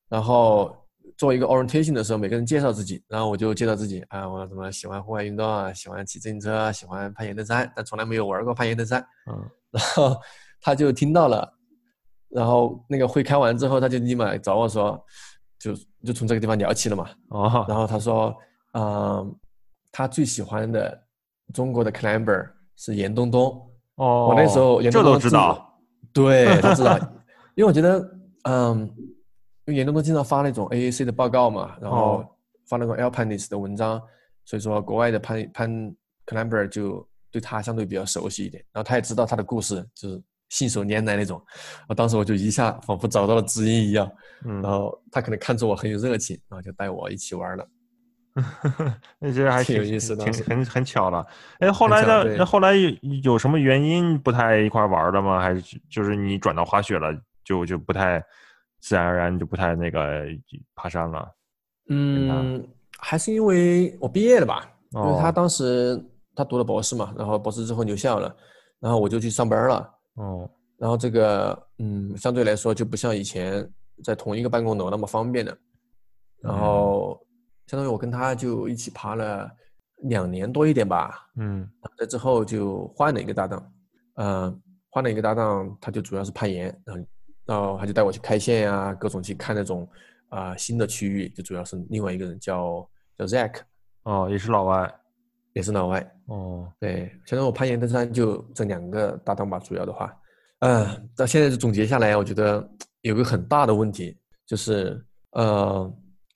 [0.10, 0.76] 然后
[1.18, 9.02] 做一个 orientation 的时候，每个人介绍自己，然后我就介绍自己啊，我怎么喜欢户外运动啊，喜欢骑自行车啊，喜欢攀岩登山，但从来没有玩过攀岩登山。
[9.32, 10.20] 嗯，然后
[10.60, 11.54] 他就听到了，
[12.28, 15.02] 然后那个会开完之后，他就立马找我说，
[15.58, 17.10] 就就从这个地方聊起了嘛。
[17.30, 18.36] 哦，然后他说，
[18.74, 19.34] 嗯，
[19.90, 21.02] 他最喜欢的
[21.54, 23.46] 中国的 climber 是严冬冬。
[23.96, 25.70] 哦，我那时候这都知道。
[26.14, 26.98] 对， 他知道，
[27.56, 28.80] 因为我觉得，嗯，
[29.66, 32.26] 因为严冬冬经常发那种 AAC 的报告嘛，然后
[32.68, 34.02] 发那种 Alpinist 的文章，
[34.46, 35.96] 所以说国外的潘潘
[36.26, 41.42] climber 就对他相对比较熟悉一点，然后他也知道他的故事，就是信手拈来那种。
[41.88, 44.12] 我当时我就一下仿佛找到了知音一样，
[44.44, 47.68] 然后他可能看出我很有热情，然后就带我一起玩了。
[49.20, 51.26] 那其实还挺有意思的，挺很很巧了。
[51.60, 52.24] 哎，后来呢？
[52.38, 52.90] 那后来有
[53.24, 55.42] 有什么原因不太一块玩了吗？
[55.42, 57.14] 还是就是你转到滑雪了，
[57.44, 58.24] 就就不太
[58.80, 60.26] 自然而然就不太那个
[60.76, 61.30] 爬山了？
[61.90, 62.66] 嗯，
[62.98, 64.72] 还是因为我毕业了吧？
[64.92, 66.02] 因为他当时
[66.34, 68.34] 他读了博士嘛，然后博士之后留校了，
[68.80, 69.94] 然后我就去上班了。
[70.14, 73.70] 哦，然后这个嗯，相对来说就不像以前
[74.06, 75.58] 在同一个办公楼那么方便的，
[76.42, 77.22] 然后。
[77.72, 79.50] 相当于我跟他就一起爬了
[80.10, 81.66] 两年多一点吧，嗯，
[81.98, 83.72] 在之后就换了一个搭档，
[84.16, 87.06] 嗯，换了一个搭档，他就主要是攀岩，然后，
[87.46, 89.88] 然后他就带我去开线呀，各种去看那种
[90.28, 92.86] 啊新的区域，就主要是另外一个人叫
[93.18, 93.62] 叫 Zack，
[94.04, 94.94] 哦，也是老外，
[95.54, 100.14] 也是老外，哦，对，相当于我攀岩登山就这两个搭档吧，主要的话，
[100.60, 105.90] 嗯，到现在就总结下来，我觉得有个很大的问题就是，呃。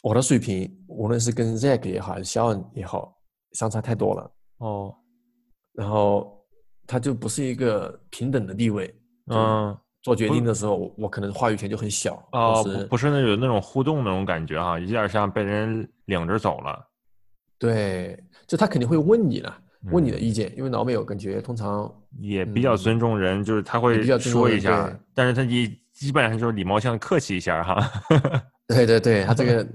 [0.06, 3.18] 我的水平，无论是跟 Zack 也好，还是肖恩也好，
[3.54, 4.96] 相差太多了哦。
[5.74, 6.46] 然后
[6.86, 8.94] 他就不是一个平等的地位，
[9.32, 16.88] 嗯，做决定的时候，我可能话语权就很小哦，不是那有那种互动那种感觉哈，有点像被人领着走了。
[17.58, 18.16] 对，
[18.46, 19.58] 就他肯定会问你了，
[19.92, 27.92] 问你的意见，因为老美我感觉通常也比较尊重人，就是他会说一下，但是他也基本上就是礼貌性客气一下哈。
[28.70, 29.68] 对对对，他这个。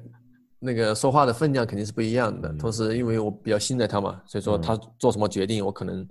[0.61, 2.53] 那个说话的分量肯定是不一样的。
[2.55, 6.07] 同时，因为我比较信赖他嘛，所以说他做什么决定，我可能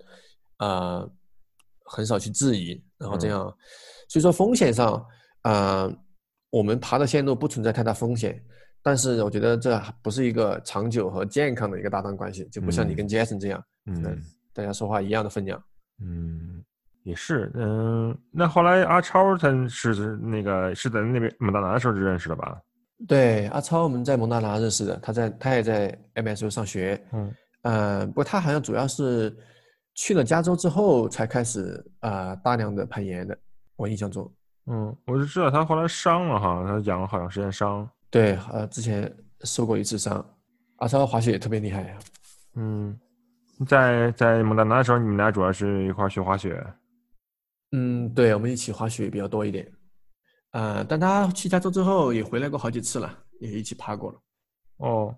[0.58, 1.08] 啊
[1.86, 2.84] 很少去质疑。
[2.98, 3.42] 然后这样，
[4.10, 5.06] 所以说风险上
[5.44, 5.90] 啊，
[6.50, 8.44] 我们爬的线路不存在太大风险。
[8.82, 14.22] 但是我觉得这不是一个长久和健康的一个搭档关系，就不像你跟杰森这样，嗯，
[14.54, 15.62] 大家说话一样的分量。
[16.02, 16.64] 嗯，
[17.04, 17.52] 也是。
[17.56, 22.58] 嗯，那后来阿超他是那个是在那边蒙大拿的时候就认识的吧？
[23.08, 29.36] 对阿超，我们在蒙大拿认识的，他在他也在 MSU 上学，嗯，呃，不过他好像主要是
[29.96, 33.38] 去了加州之后才开始啊大量的攀岩的，
[33.78, 34.30] 我印象中，
[34.66, 39.10] 嗯，我就知道他后来伤了哈，他养了好长时间伤，对，呃，之前
[39.44, 40.24] 受过一次伤，
[40.78, 41.98] 阿超滑雪也特别厉害呀，
[42.56, 43.00] 嗯，
[43.66, 46.62] 在在蒙大拿的时候，你们俩主要是一块学滑雪，
[47.72, 49.66] 嗯，对，我们一起滑雪比较多一点。
[50.52, 54.20] 呃，但他去加州之后也回来过好几次了，也一起爬过了。
[54.78, 55.16] 哦，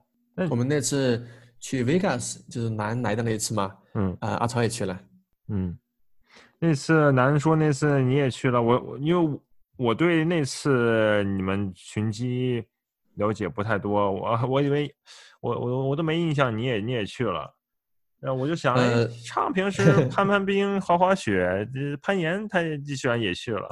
[0.50, 1.26] 我们那次
[1.60, 5.00] 去 Vegas 就是南来的那一次嘛，嗯，啊，阿超也去了，
[5.50, 5.78] 嗯，
[6.60, 9.40] 那次南说那次你也去了，我我因为
[9.78, 12.64] 我对那次你们群机
[13.16, 14.94] 了解不太多，我我以为
[15.40, 17.56] 我我我都没印象，你也你也去了，
[18.20, 18.76] 然后我就想，
[19.26, 21.68] 畅平时 攀攀冰、滑滑雪、
[22.02, 23.70] 攀岩，他也居然也去了。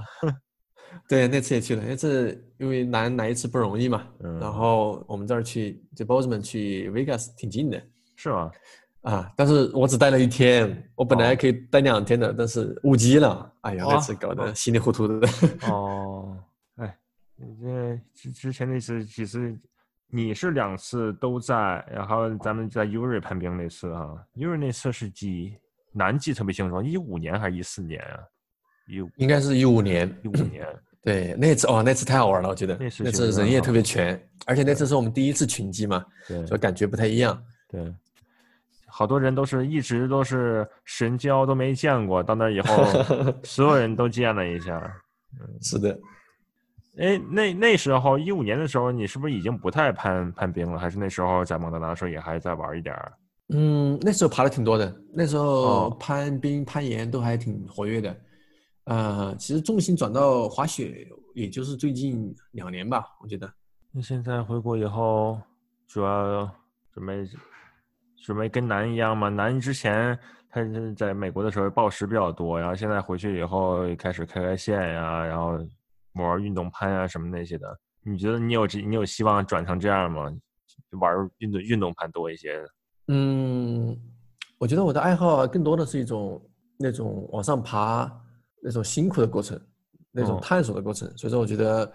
[1.07, 1.83] 对，那次也去了。
[1.85, 4.07] 那次因为来来一次不容易嘛，
[4.39, 7.81] 然后我们这儿去，就 Bozeman 去 Vegas 挺近的，
[8.15, 8.51] 是吗？
[9.01, 13.51] 啊，但是我只待了一天，我本来可以待两天的，但是误机了。
[13.61, 15.27] 哎呀，那次搞得稀里糊涂的。
[15.71, 16.37] 哦，
[16.75, 16.97] 哎，
[17.61, 19.57] 这之之前那次其实
[20.09, 21.55] 你是两次都在，
[21.89, 25.55] 然后咱们在 URI 攀冰那次哈，URI 那次是几
[25.93, 28.19] 难记特别清楚，一五年还是一四年啊？
[28.89, 30.65] 一应该是一五年，一五年。
[31.01, 37.41] 对，那次哦，那次太好玩了，我觉得那次那次人也特别全，而且那次是我们第一次群机嘛，对，所以感觉不太一样。
[37.69, 37.93] 对，
[38.85, 42.83] 好多人都是一直都是神交都没见过，到那以后
[43.43, 44.77] 所有人都见了一下。
[45.39, 45.97] 嗯，是的。
[46.97, 50.77] 哎，那那时候一五年的时候，你是不是已经不太攀攀冰了？
[50.77, 53.13] 还是那时候在蒙德纳的时候也还在玩一点儿？
[53.53, 58.15] 嗯，那时候爬的挺多的，那时候攀冰、攀岩都还挺活跃的。
[58.89, 63.47] 呃，其实重心转到滑雪，也就是最近两年吧，我觉得。
[63.91, 65.39] 那现在回国以后，
[65.87, 66.49] 主要
[66.91, 67.23] 准备
[68.15, 69.29] 准备跟南一样吗？
[69.29, 70.17] 南之前
[70.49, 70.61] 他
[70.97, 75.59] 在美国的时候暴食比较多，然后现在回去以后开始开开线呀，然后
[76.13, 77.79] 玩运动攀啊什么那些的。
[78.01, 80.35] 你觉得你有这你有希望转成这样吗？
[80.99, 82.59] 玩运动运动攀多一些？
[83.09, 83.95] 嗯，
[84.57, 86.43] 我觉得我的爱好更多的是一种
[86.75, 88.11] 那种往上爬。
[88.61, 89.59] 那种辛苦的过程，
[90.11, 91.93] 那种探索的过程，所以说我觉得，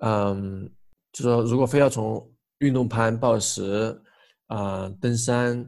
[0.00, 0.70] 嗯，
[1.12, 4.00] 就说如果非要从运动攀、暴食、
[4.46, 5.64] 啊登山，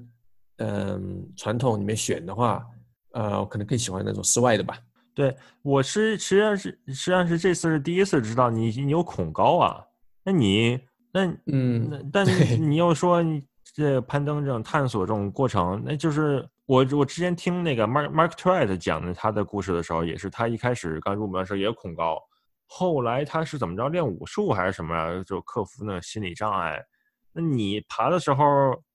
[0.58, 2.64] 嗯，传统里面选的话，
[3.12, 4.78] 呃，我可能更喜欢那种室外的吧。
[5.14, 9.84] 对，我是实际上是实际上是这次是第一次知道你你有恐高啊，
[10.24, 10.78] 那你
[11.12, 12.26] 那嗯，但
[12.60, 13.42] 你又说你
[13.74, 16.46] 这攀登这种探索这种过程，那就是。
[16.66, 22.18] 我我之前听那个 Mark Mark Twain 讲的他的故事的时候，也是他一开始刚入门的时候也恐高，
[22.66, 25.22] 后来他是怎么着练武术还是什么呀？
[25.26, 26.82] 就克服那心理障碍。
[27.34, 28.44] 那你爬的时候，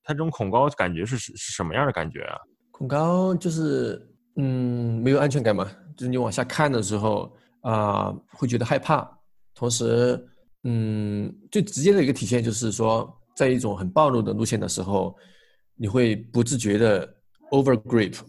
[0.03, 2.39] 他这种恐高感觉是是是什么样的感觉啊？
[2.71, 4.01] 恐高就是
[4.37, 9.07] 嗯没有安全感嘛，就是你往下看的时候啊会觉得害怕，
[9.53, 10.19] 同时
[10.63, 15.15] 嗯最直接的一个体现就是说，在一种很暴露的路线的时候，
[15.75, 17.15] 你会不自觉的。
[17.51, 18.19] Over grip，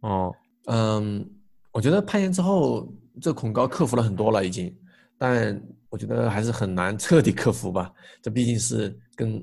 [0.00, 0.34] 哦，
[0.66, 1.24] 嗯，
[1.72, 4.76] 我觉得攀岩之后，这恐高克服了很多了已经，
[5.16, 7.92] 但我觉得还是很难彻底克服吧。
[8.20, 9.38] 这毕竟是跟，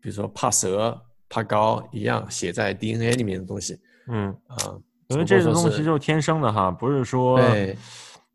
[0.00, 3.78] 比如说怕蛇、怕高一样，写在 DNA 里面的东西。
[4.08, 4.76] 嗯啊，
[5.08, 7.40] 因为这个东西就是天生的哈，不是说，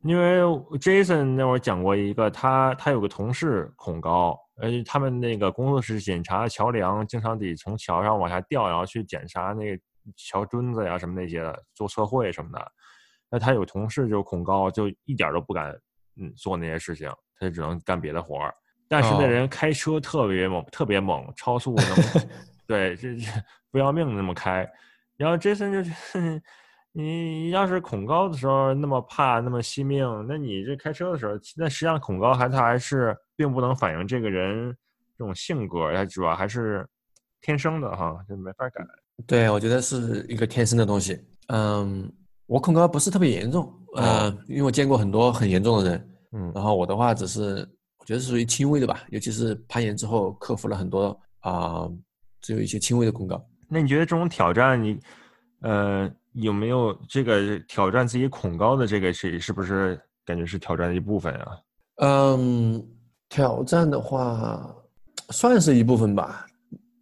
[0.04, 0.42] 因为
[0.80, 9.82] Jason 那会儿讲过一个，他他有个同事恐高，而且他们那个工作室检查桥梁，经常得从桥上往下掉，然后去检查那个。
[10.16, 12.72] 桥墩子呀，什么那些的，做测绘什么的。
[13.30, 15.72] 那他有同事就恐高，就一点都不敢
[16.18, 17.10] 嗯做那些事情，
[17.40, 18.54] 他就只能干别的活儿。
[18.88, 21.86] 但是那人开车特别猛，特别猛，超速能，
[22.68, 23.26] 对，这这
[23.72, 24.70] 不要命那么开。
[25.16, 26.42] 然后 Jason 就是，
[26.92, 34.76] 你要是恐高的时候那么怕，那么惜命，那你这开车的时候，那实际上恐高还他还是并不能反映这个人
[35.18, 36.86] 这种性格，他主要还是
[37.40, 38.84] 天生的哈，就没法改。
[39.28, 41.20] 对，我觉得是一个天生的东西。
[41.48, 42.12] 嗯，
[42.48, 46.10] 我恐高不是特别严重，呃，因为我见过很多很严重的人。
[46.32, 47.68] 嗯，然后我的话只是，
[48.00, 51.90] 我觉得是属于轻微的吧，尤其是攀岩之后克服了很多啊，
[52.42, 53.44] 只有一些轻微的恐高。
[53.68, 54.98] 那你觉得这种挑战，你
[55.62, 61.58] 呃有没有这个挑战自己恐高的这个是是不是感觉是挑战的一部分啊？
[61.98, 62.82] 嗯，
[63.30, 64.74] 挑战的话
[65.30, 66.46] 算是一部分吧。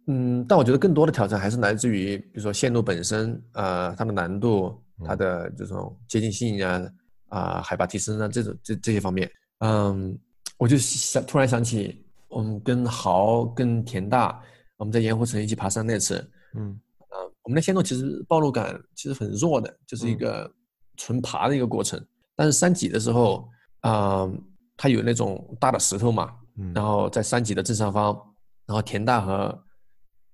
[0.06, 6.90] 嗯，但我觉得更多的挑战还是来自于，比如说线路本身，呃，它的难度，它的这种接近性啊，
[7.28, 9.30] 啊，海拔提升啊，这种这这些方面。
[9.60, 10.18] 嗯，
[10.58, 14.42] 我就想突然想起，我们跟豪、跟田大，
[14.78, 16.16] 我们在盐湖城一起爬山那次，
[16.56, 20.50] 嗯，啊，我们的线路其实暴露感其实很弱的，就是一个
[20.96, 22.04] 纯爬的一个过程。
[22.34, 23.46] 但是山脊的时候，
[23.82, 24.28] 啊，
[24.76, 26.32] 它有那种大的石头嘛，
[26.74, 28.18] 然后在山脊的正上方，
[28.66, 29.62] 然后田大和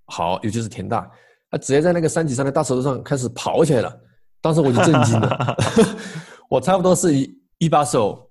[0.06, 1.08] 好，尤其是田大，
[1.50, 4.00] 他直接在那个山脊上的大石头上开始跑起来了。
[4.40, 5.56] 当时我就震惊了，
[6.48, 8.30] 我差不多是一一把手，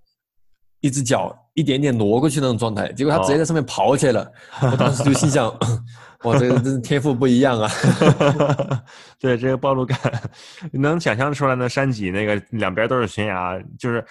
[0.80, 4.32] 一只脚一点点挪过去那种状态，结果他直接在上面跑起来了。
[4.62, 5.48] 我当时就心想，
[6.24, 7.70] 哇，这个真是天赋不一样啊！
[9.20, 10.00] 对这个暴露感，
[10.72, 14.06] 能想象出来那山脊那个两边都是悬崖，就是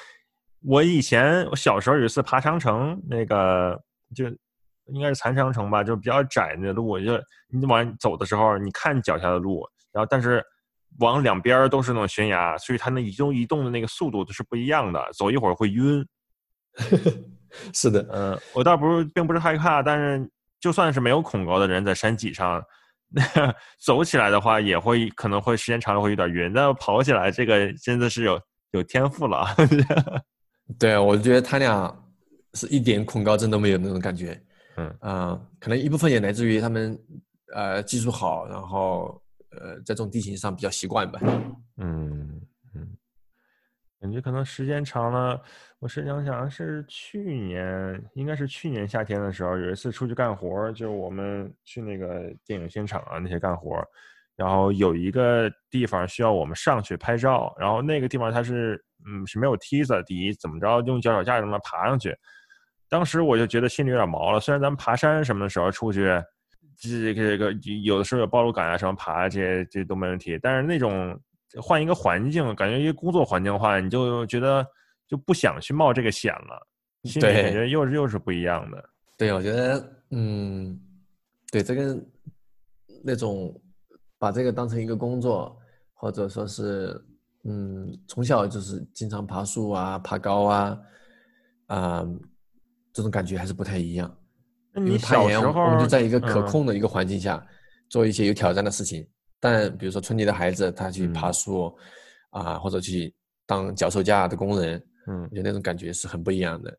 [0.62, 3.80] 我以前我小时候有一次爬长城，那个
[4.14, 4.26] 就。
[4.86, 7.12] 应该是残长城吧，就比较窄那路，就
[7.48, 10.44] 你往走的时候，你看脚下的路，然后但是
[10.98, 16.06] 往两边都是那种悬崖，所以它那移动移动的那个速度都是不一样的，走一会儿会晕。
[17.72, 20.28] 是的，嗯，我倒不是并不是害怕，但是
[20.60, 22.62] 就算是没有恐高的人，在山脊上
[23.08, 23.22] 那
[23.78, 28.40] 走起来的话，也会可能会时间长了会有点晕，但跑起来这个真的是有
[28.72, 29.46] 有天赋了。
[30.78, 31.96] 对，我觉得他俩
[32.54, 34.40] 是一点恐高症都没有那种感觉。
[34.76, 36.98] 嗯啊、可能一部分也来自于他们
[37.54, 41.20] 呃技术好，然后呃在这种地形上比较习惯吧。
[41.76, 42.40] 嗯
[42.74, 42.96] 嗯，
[44.00, 45.40] 感觉可能时间长了，
[45.78, 53.80] 我是想想是去年，应该是去年夏天的时候，有一次出去干活，就是我们去那个电影现场啊那些干活，
[54.36, 62.14] 然后有一个地方需要我们上去拍照，然后那个地方它是嗯是没有梯子，第一怎么着用脚手架什么爬上去，
[62.94, 66.08] 当时我就觉得心里有点毛了，虽然咱们爬山什么的时候出去。
[66.76, 67.52] 这个这个
[67.82, 71.18] 有的时候有暴露感啊，什么爬这些这都没问题，但是那种
[71.60, 74.64] 换一个环境，感觉一个工作环境的话，你就觉得
[75.08, 76.68] 就不想去冒这个险了，
[77.04, 78.84] 心里对感觉又是又是不一样的。
[79.16, 80.78] 对，我觉得，嗯，
[81.50, 82.04] 对，这跟
[83.04, 83.54] 那种
[84.18, 85.56] 把这个当成一个工作，
[85.92, 87.00] 或者说是，
[87.44, 90.78] 嗯，从小就是经常爬树啊、爬高啊，
[91.66, 92.06] 啊、
[92.94, 94.16] 这种感觉还是不太一样。
[94.72, 97.46] 那因为攀岩，我们就在一个可嗯控的一个环境下，
[97.90, 99.06] 做一些有挑战的事情。
[99.38, 101.76] 但比如说村里的孩子，他去爬嗯树，
[102.30, 103.14] 啊，或者去
[103.46, 106.78] 当脚手架的工人，嗯我觉得那种感觉是很不一样的。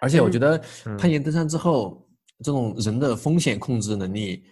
[0.00, 2.04] 而且我觉得嗯攀岩登山之后，
[2.42, 4.42] 这种人的风险控制能力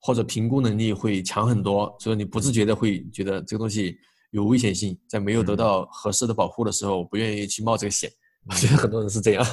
[0.00, 3.96] 或者评估能力会强很多，所以你不自觉的会觉得这个东西
[4.32, 8.10] 有危险性，在没有得嗯到合适的保护的时候，不愿意去冒这个险。
[8.50, 9.46] 我觉得很多人是这样。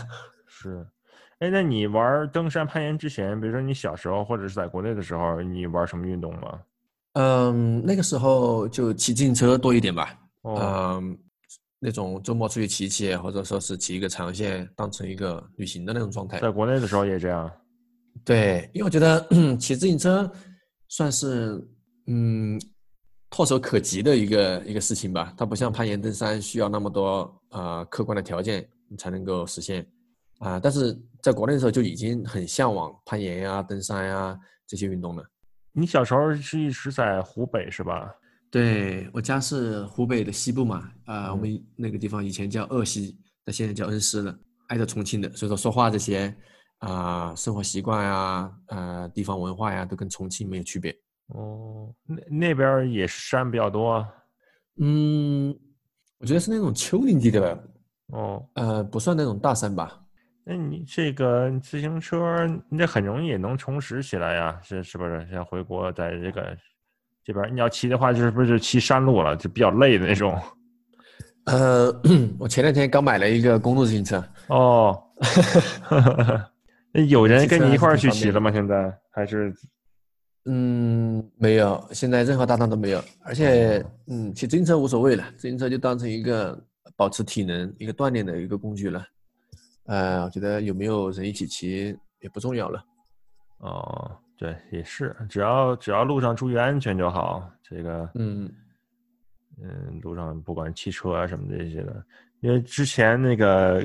[0.60, 0.86] 是，
[1.40, 6.60] 哎，那你玩登山攀岩之前，比如说你小时候或者是在国内的时候，你玩什么运动吗？
[7.14, 10.18] 嗯，那个时候就骑自行车多一点吧。
[10.42, 11.18] 哦，嗯，
[11.80, 16.40] 那种周末出去骑骑，或者说是骑一个长线，当成一个旅行的那种状态。
[16.40, 17.52] 在国内的时候也这样。
[18.26, 19.24] 对，因为我觉得
[19.60, 20.30] 骑自行车
[20.88, 21.64] 算是
[22.08, 22.60] 嗯
[23.30, 29.86] 唾手可及的一个一个事情吧，它不像攀岩、登山需要那么多呃客观的条件你才能够实现
[30.40, 35.24] 啊、但是在国内的时候就已经很向往攀岩呀、登山呀这些运动了。
[35.72, 38.14] 你小时候是一直在湖北是吧？
[38.50, 46.34] 对我家是湖北的西部嘛，啊、我嗯们那个地方以前叫鄂西，那现在叫恩施了，挨着重庆的，所以说说话这些
[46.80, 50.96] 啊、生活习惯呀、呃，地方文化呀，都跟重庆没有区别。
[51.28, 54.08] 哦，那那边也是山比较多啊。
[54.80, 55.50] 嗯，
[56.20, 57.70] 我觉得是那种丘陵地的，
[58.14, 60.04] 哦，呃，不算那种大山吧。
[60.50, 65.28] 那你这个自行车，你这很容易也能重拾起来呀，是是不是？
[65.30, 66.58] 像回国在这个
[67.22, 70.40] 这边，你要骑的话，就是不是就骑山路了，就比较累的那种。
[71.48, 71.94] 呃，
[72.40, 74.98] 我前两天刚买了一个公路自行车，哦，
[76.94, 78.50] 那有人跟你一块儿去骑了吗？
[78.50, 79.54] 现在还是
[80.46, 86.58] 嗯，没有，现在任何搭档都没有，而且，嗯，骑自行车无所谓了，自行车就当成一个
[86.96, 89.06] 保持体能、一个锻炼的一个工具了。
[89.88, 92.84] 呃，我觉得有没有人一起骑也不重要了。
[93.60, 97.50] 哦，对，也是，只要只要路上注意安全就好。
[97.64, 98.50] 这个，嗯
[99.62, 102.06] 嗯，路上不管汽车啊什么这些的，
[102.42, 103.84] 因为之前那个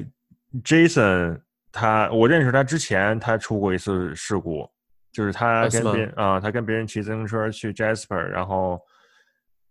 [0.63, 1.41] Jason
[1.73, 4.69] 他，我认识他之前，他出过一次事故，
[5.11, 8.79] 就是他跟别人啊，他跟别人骑自行车去 Jasper，然后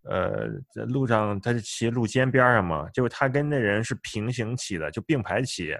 [0.04, 5.76] 呃，在路上他是骑路肩边上嘛，结果他跟那人是平行骑的，就并排骑，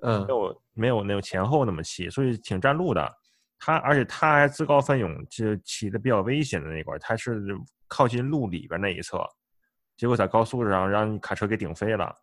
[0.00, 3.10] 嗯没有没有那种前后那么骑，所以挺占路的。
[3.58, 7.42] 他而且他还自告奋勇，就骑的比较危险的那块儿，他是
[7.88, 9.20] 靠近路里边那一侧，
[9.96, 12.14] 结果在高速上让卡车给顶飞了，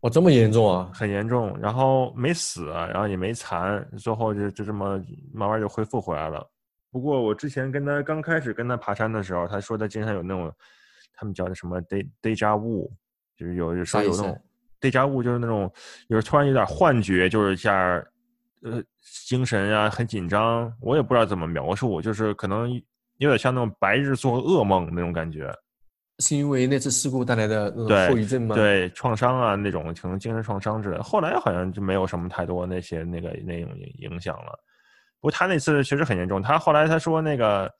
[0.00, 0.90] 哦，这么严重啊？
[0.92, 1.58] 很严重。
[1.58, 5.02] 然后没死，然后也没残，最后就就这么
[5.32, 6.46] 慢慢就恢复回来了。
[6.90, 10.54] 不过我之前跟他刚开始跟他爬山的时候，他说他经常有那种，
[11.14, 12.90] 他们叫的什么 day deja vu，
[13.34, 14.42] 就是有有时候啥有那种
[14.80, 15.70] deja vu，就是那种
[16.08, 18.02] 有时候突然有点幻觉，就是一下
[18.62, 18.82] 呃
[19.26, 22.70] 精神啊很紧张，我也不知道怎么描述，就是可能
[23.18, 25.52] 有点像那种白日做噩梦那种感觉。
[26.20, 27.72] 是因为那次事故带来的
[28.08, 31.02] 后遗症吗？，对创伤啊那种，可能精神创伤之类的。
[31.04, 34.58] 后来好像就没有什么太多那些那个那种影影响了。
[35.20, 37.72] 不过他那次确实很严重，他后来他说那个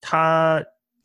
[0.00, 0.62] 他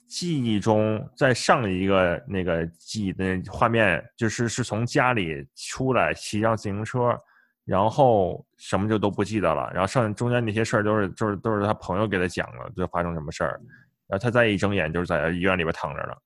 [0.10, 7.16] 记忆中在上一个那个记忆的画面，就是是从家里出来骑上自行车，
[7.64, 13.62] 然后什么就都不记得了，然后上中间那些事儿都是就是都是他朋友给他讲了，就发生什么事儿，
[14.08, 16.18] 然后他再一睁眼就是在医院里边躺着了。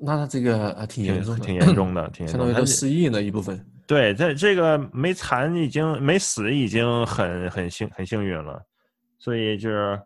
[0.00, 2.66] 那他这个还挺严重的，挺严重的， 挺严重的。
[2.66, 3.64] 失忆了一部分。
[3.86, 8.60] 对，这这个没残已经没死已经很很幸很幸运了，
[9.18, 10.00] 所以就是，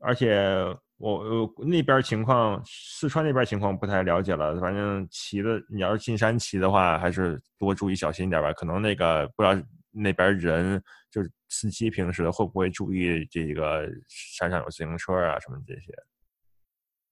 [0.00, 0.64] 而且
[0.98, 8.52] 我我那边情况，四川那边情况不太了解了，反正骑的你要是进山骑的话，还是多注意小心一点吧。
[8.52, 9.56] 可能那个不知道
[9.92, 15.92] 那边人就是司机平时会不会注意这个山上有自行车啊什么这些？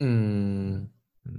[0.00, 0.90] 嗯，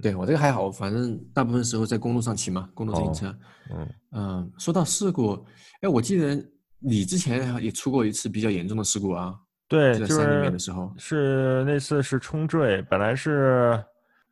[0.01, 3.39] 对我这个还好，反正大部分时候在公路上骑嘛，公路自行车。
[3.71, 5.45] 嗯嗯，说到事故，
[5.81, 6.43] 哎，我记得
[6.79, 9.37] 你之前也出过一次比较严重的事故啊。
[9.67, 10.91] 对，就是的时候。
[10.97, 13.83] 是那次是冲坠，本来是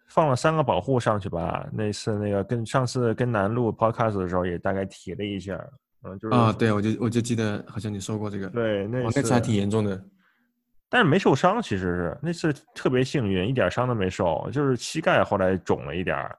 [0.08, 1.68] 放了三个保护上去吧。
[1.72, 5.60] 那次那个跟上次跟南路 podcast 的时候也大概提了一下，
[6.04, 8.48] 嗯，就是啊，对，我就我就记得好像你说过这个。
[8.50, 10.02] 对，那哦，那次还挺严重的。
[10.88, 16.38] 但是没受伤，其实是那次特别幸运，一点伤都没受，就是膝盖后来肿了一点儿，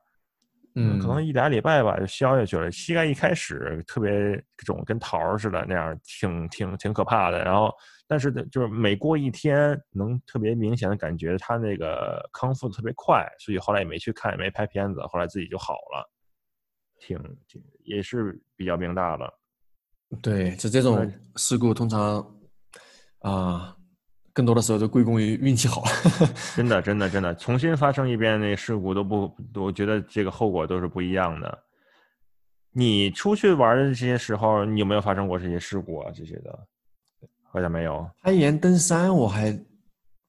[0.79, 2.71] 嗯，可能一俩礼拜吧就消下去了。
[2.71, 4.11] 膝盖一开始特别
[4.59, 7.43] 肿，跟桃儿似的那样，挺挺挺可怕的。
[7.43, 7.73] 然后，
[8.07, 16.11] 但是就是每过一天，能特别明显的感觉他那个康复的特别快，所以后来也没去看，也没拍片子，后来自己就好了，
[17.01, 17.19] 挺
[17.49, 19.33] 挺也是比较命大了。
[20.23, 22.25] 对，就这种事故通常
[23.21, 23.76] 啊、
[24.37, 25.83] 更多的时候都归功于运气好。
[26.55, 31.59] 真的，真的，真的，重新发生一遍那个事故都不，我觉得这个后果都是不一样的。
[32.71, 36.13] 你出去玩的这些时候，你有没有发生过这些事故啊？
[36.15, 36.59] 这些的，
[37.51, 38.07] 好像没有。
[38.21, 39.59] 攀岩、登山我还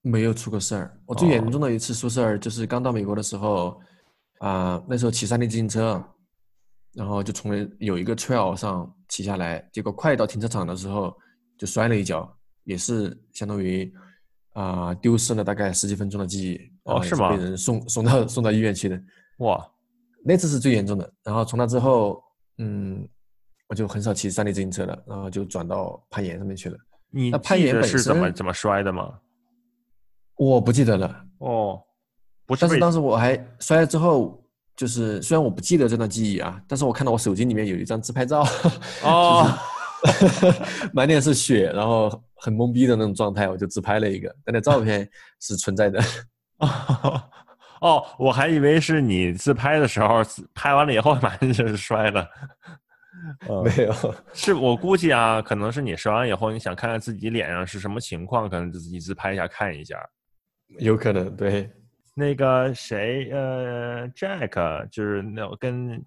[0.04, 0.98] 没有出过事儿。
[1.06, 3.78] 我最哦严重的一次出事儿就是刚到美国的时候，
[4.40, 6.02] 啊、那时候骑山地自行车，
[6.94, 11.14] 然后就从有一个 trail 上骑下来，结果快到停车场的时候
[11.58, 12.37] 就摔了一跤，
[12.68, 13.92] 也是相当于
[14.54, 16.72] 啊、丢失了大概十几分钟的记忆。
[16.84, 19.02] 哦是吗被人送 送到送到医院去的。
[19.38, 19.66] 哇，
[20.26, 21.10] 那次是最严重的。
[21.24, 22.22] 然后从那之后，
[22.58, 23.08] 嗯，
[23.68, 26.78] 我就很少骑山地自行车了，然后就转到攀岩上面去了。
[27.10, 29.14] 你那攀岩本得是怎么怎么摔的吗？
[30.36, 31.82] 我不记得了，哦，
[32.46, 34.44] 不是但是当时我还摔了之后，
[34.76, 38.44] 就是虽然我不记得这段记忆啊，但是我看到我手机里面有一张自拍照，
[39.04, 39.48] 哦，
[40.94, 45.10] 满脸是血，然后很懵逼的那种状态，我就自拍了一个，但那照片
[45.40, 46.00] 是存在的。
[47.82, 50.22] 哦，我还以为是你自拍的时候
[50.54, 52.28] 拍完了以后马上就是摔了。
[53.48, 53.94] 呃没有，
[54.34, 60.00] 是我估计啊，可能是你摔完以后，你想看看自己脸上是什么情况，可能就自己自拍一下看一下。
[60.80, 61.70] 有可能对，
[62.14, 66.04] 那个谁，呃，Jack，就是那跟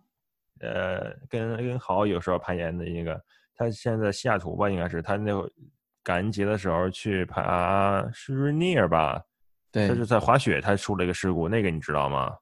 [0.60, 3.20] 呃跟跟豪有时候攀岩的一个，
[3.54, 5.48] 他现在西雅图吧，应该是他那会
[6.10, 9.22] 感恩节的时候去爬是 Rainier 吧，
[9.70, 12.34] 对他是在滑雪，他出了一个事故，那个你知道吗？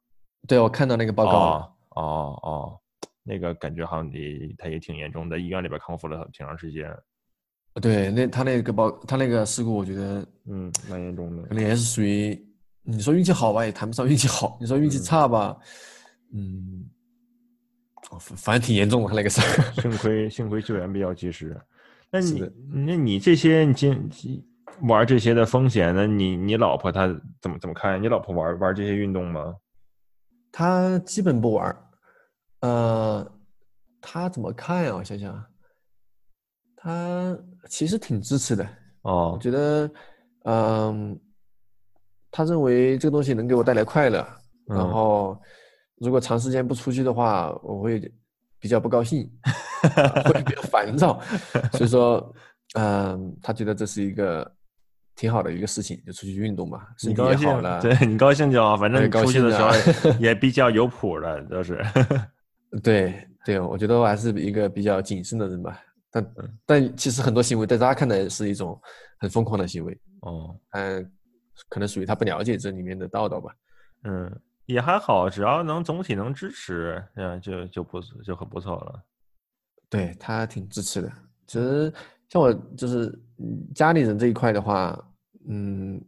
[0.47, 1.57] 对，我看到那个报告了。
[1.91, 2.81] 哦哦哦，
[3.23, 6.91] 那个感觉好像也他也挺严重的，医院里边康复了挺长时间，
[7.83, 11.55] 对，那他那个报，他那个事故，我觉得嗯，蛮严重的可。
[11.55, 12.43] 能也是属于
[12.83, 15.55] 你说运气好吧，也谈不上运气好；你说运气差吧，
[16.33, 16.89] 嗯，
[18.13, 19.73] 哦反反正挺严重的他那个事儿。
[19.83, 21.55] 幸亏幸亏救援比较及时。
[22.11, 22.51] 那你
[22.87, 24.11] 那你这些你今
[24.83, 27.07] 玩这些的风险，那你你老婆她
[27.41, 28.01] 怎么怎么看？
[28.03, 29.55] 你老婆玩玩这些运动吗？
[30.53, 31.77] 她基本不玩，
[32.61, 33.33] 呃，
[34.01, 34.95] 她怎么看呀？
[34.95, 35.45] 我想想，
[36.77, 37.37] 她
[37.69, 38.65] 其实挺支持的
[39.03, 39.33] 哦。
[39.33, 39.91] 我哦，觉得，
[40.45, 41.19] 嗯，
[42.31, 44.19] 他认为这个东西能给我带来快乐，
[44.67, 45.39] 然嗯后
[45.97, 48.01] 如果长时间不出去的话，我会
[48.61, 51.21] 比较不高兴，啊会比较烦躁。
[51.73, 52.35] 所以说，
[52.75, 54.51] 嗯，他觉得这是一个
[55.15, 57.81] 挺好的一个事情，就出去运动嘛，身体你高兴也好了。
[57.81, 61.85] 对你高兴就好，反正对你出去的时候 也比较有谱的，都是。
[62.83, 65.81] 对对，我觉得我还是一个比较谨慎的人吧。
[66.11, 68.79] 但嗯但其实很多行为在他看来是一种
[69.19, 71.11] 很疯狂的行为，哦，嗯，
[71.69, 73.51] 可能属于他不了解这里面的道道吧。
[74.05, 79.03] 嗯，也还好，只要能总体能支持，嗯，就就不就很不错了。
[79.89, 81.11] 对他挺支持的。
[81.47, 81.91] 其实
[82.29, 83.07] 像我就是
[83.39, 84.95] 嗯家里人这一块的话，
[85.49, 85.99] 嗯，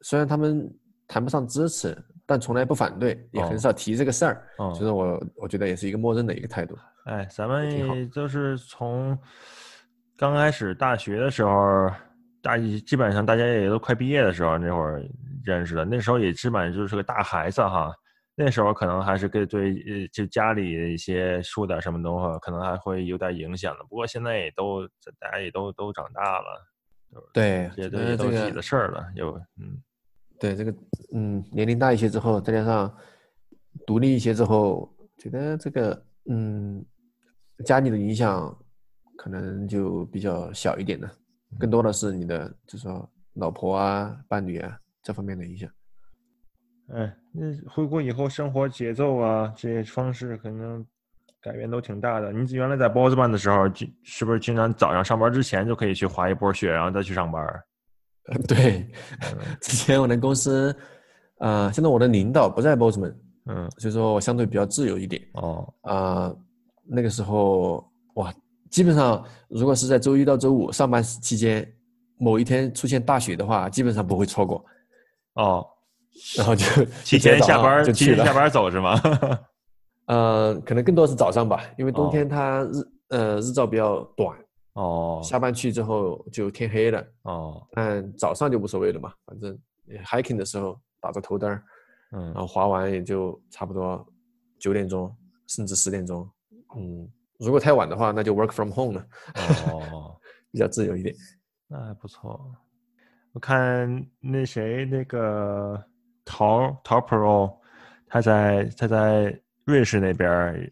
[0.00, 0.68] 虽然他们
[1.06, 1.96] 谈不上支持，
[2.26, 4.44] 但从来不反对，也哦很少提这个事儿。
[4.56, 6.76] 哦就是我我觉得也是一个默认的一个态度。
[7.04, 9.16] 哎，咱们也就是从
[10.16, 11.88] 刚开始大学的时候，
[12.42, 15.08] 大一基本上大家也都快毕业的时候，那会儿
[15.44, 15.84] 认识的。
[15.84, 17.94] 那时候也基本上就是个大孩子哈。
[18.40, 23.82] 那时候可能还是跟对呃，就家里一些说点什么东西，可能还会有点影响的。
[23.84, 24.86] 不过现在也都
[25.18, 26.66] 大家也都都长大了，
[27.32, 29.04] 对，也都得这个是自己的事儿了。
[29.16, 29.82] 有嗯
[30.38, 30.72] 对这个，
[31.12, 32.96] 嗯，年龄大一些之后，再加上
[33.84, 36.86] 独立一些之后，觉得这个，嗯，
[37.64, 38.56] 家里的影响
[39.16, 41.10] 可能就比较小一点了，
[41.58, 45.68] 更多的是你的，就是说老婆啊、伴侣啊这方面的影响。
[46.94, 50.84] 哎，那回国以后生活节奏啊这些方式可能
[51.42, 52.32] 改变都挺大的。
[52.32, 53.68] 你原来在 Bossman 的时候，
[54.02, 57.44] 是不是经常早上上班之前就可以去滑一波雪，然后再去上班？
[58.46, 58.86] 对，
[59.60, 60.74] 之前我的公司，
[61.38, 63.14] 啊，现在我的领导不在 Bozeman，
[63.46, 65.22] 嗯，所以说我相对比较自由一点。
[65.34, 66.34] 哦，啊，
[66.84, 68.32] 那个时候哇，
[68.70, 71.66] 基本上如果是在周一到周五上班期间，
[72.18, 74.64] 某一天出现大雪的话，基本上不会错过。
[75.34, 75.66] 哦，
[76.36, 78.24] 然后就提前下班就去了。
[78.24, 79.00] 下班走是吗？
[80.06, 84.36] 呃，可能更多是早上吧，因为冬天它日呃日照比较短。
[84.74, 87.04] 哦，下班去之后就天黑了。
[87.22, 89.58] 哦，但早上就无所谓了嘛，反正
[90.04, 91.62] hiking 的时候打着头灯儿，
[92.12, 94.06] 嗯，然后滑完也就差不多
[94.58, 95.14] 九点钟，
[95.48, 96.28] 甚至十点钟。
[96.76, 99.06] 嗯，如果太晚的话，那就 work from home 了。
[99.72, 100.16] 哦，
[100.52, 101.14] 比较自由一点，
[101.66, 102.40] 那还不错。
[103.32, 105.78] 我看那谁那个
[106.28, 107.50] 陶陶 pro，
[108.06, 110.70] 他在他在瑞士那边。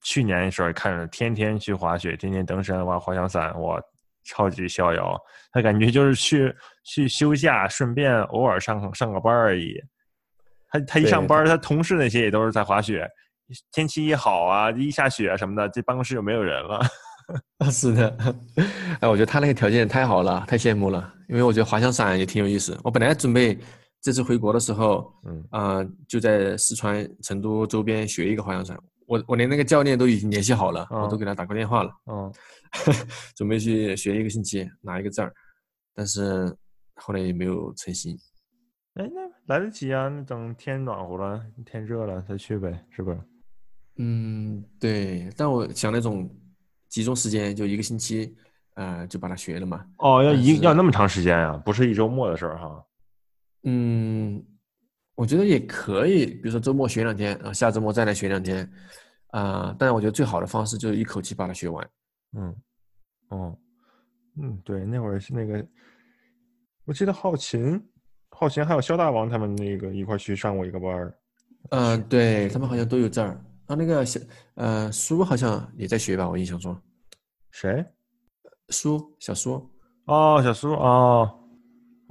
[0.00, 3.80] 去年的时候看着天天去滑雪，天天登山、玩滑翔伞，哇，
[4.24, 5.18] 超级逍遥。
[5.50, 9.74] 他感觉就是去去休假，顺便偶尔上上个班而已。
[10.70, 13.08] 他他一上班，他同事那些也都是在滑雪。
[13.72, 16.80] 天气一好啊，一下雪什么的，这办公室就没有人了。
[17.68, 18.16] 是的，
[19.00, 21.12] 哎，我觉得他那个条件太好了，太羡慕了。
[21.28, 22.78] 因为我觉得滑翔伞也挺有意思。
[22.84, 23.58] 我本来准备
[24.02, 28.78] 这次回国的时候，嗯啊，就在四川成都周边学一个滑翔伞。
[29.06, 31.90] 我我连那个教练都已经联系好了，我都给他打过电话了。
[32.06, 32.32] 嗯，
[33.36, 35.32] 准备去学一个星期，拿一个证儿，
[35.94, 36.52] 但是
[36.96, 38.16] 后来也没有成型。
[38.94, 40.08] 哎，那来得及啊！
[40.08, 43.18] 那等天暖和了，天热了再去呗，是不是？
[43.96, 45.30] 嗯，对。
[45.36, 46.28] 但我想那种
[46.88, 48.34] 集中时间，就一个星期，
[48.74, 49.84] 呃，就把它学了嘛。
[49.98, 51.56] 哦，要一要那么长时间啊？
[51.64, 52.84] 不是一周末的事儿哈。
[53.64, 54.44] 嗯。
[55.14, 58.68] 我觉得也可以，比如说周末学两天，啊，下周末再来学两天，
[59.28, 61.90] 啊，但是我觉得最好的方式就是一口气把它学完。
[62.32, 62.56] 嗯，
[63.28, 63.56] 哦，
[64.40, 65.64] 嗯，对，那会儿是那个，
[66.86, 67.78] 我记得浩琴、
[68.30, 71.14] 浩琴还有肖大王他们那个一块去上过一个班儿。
[71.68, 73.38] 嗯，对他们好像都有证儿。
[73.66, 74.18] 啊，那个小
[74.54, 76.76] 呃苏好像也在学吧，我印象中。
[77.50, 77.84] 谁？
[78.70, 79.70] 苏小苏。
[80.06, 81.38] 哦，小苏哦。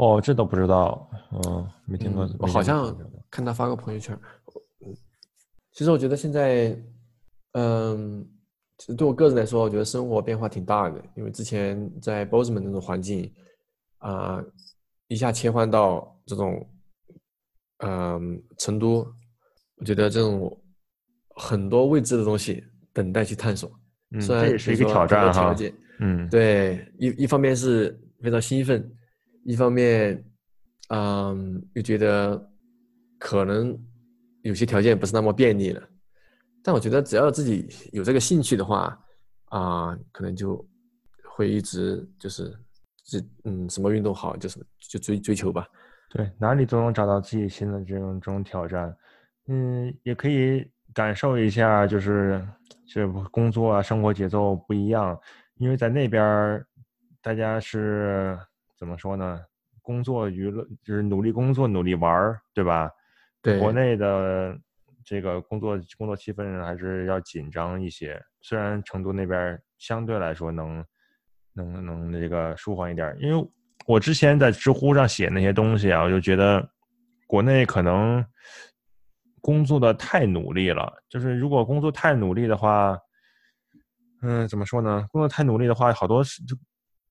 [0.02, 2.28] 哦，这都不知道，嗯，没听过。
[2.40, 2.98] 我好像
[3.30, 4.18] 看他发过朋友圈。
[4.84, 4.92] 嗯，
[5.74, 6.76] 其实我觉得现在，
[7.52, 8.28] 嗯，
[8.80, 11.00] 其实对我个人来说，我觉得生活变化挺大的。
[11.16, 13.32] 因为之前在 Bozeman 那种环境，
[14.00, 14.44] 啊，
[15.08, 16.68] 一下切换到这种，
[17.86, 19.06] 嗯，成都，
[19.76, 20.60] 我觉得这种
[21.36, 23.72] 很多未知的东西等待去探索。
[24.16, 25.56] 嗯，这也是一个挑战哈。
[26.00, 28.92] 嗯，对，一一方面是非常兴奋。
[29.44, 30.24] 一方面，
[30.90, 32.50] 嗯，又觉得
[33.18, 33.76] 可能
[34.44, 35.82] 有些条件不是那么便利了，
[36.64, 38.98] 但我觉得只要自己有这个兴趣的话，
[39.46, 40.64] 啊，可能就
[41.24, 42.56] 会一直就是
[43.04, 45.68] 这嗯，什么运动好就是就追追求吧。
[46.10, 48.96] 对，哪里都能找到自己新的这种这种挑战，
[49.48, 52.48] 嗯，也可以感受一下，就是
[52.86, 55.20] 这工作啊，生活节奏不一样，
[55.56, 56.64] 因为在那边
[57.24, 58.38] 大家是。
[58.82, 59.40] 怎么说呢？
[59.84, 62.90] 工作娱乐就是努力工作，努力玩儿，对吧？
[63.40, 63.60] 对。
[63.60, 64.58] 国内的
[65.06, 68.20] 这个工作工作气氛还是要紧张一些。
[68.42, 70.84] 虽然成都那边相对来说能
[71.54, 73.52] 能能这个舒缓一点，因为
[73.86, 76.68] 我之前在知乎上写那些东西啊，我就觉得
[77.28, 78.26] 国内可能
[79.42, 80.92] 工作的太努力了。
[81.08, 82.98] 就是如果工作太努力的话，
[84.24, 85.06] 嗯，怎么说呢？
[85.12, 86.58] 工作太努力的话，好多事就。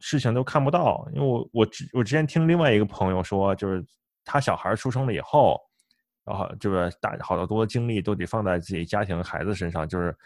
[0.00, 3.84] 事情都看不到，因为我我之我之前听另外一个朋友说，就是
[4.24, 5.60] 他小孩出生了以后，
[6.24, 10.16] 然后就是大好多精力都得放在自己家庭孩子身上，就是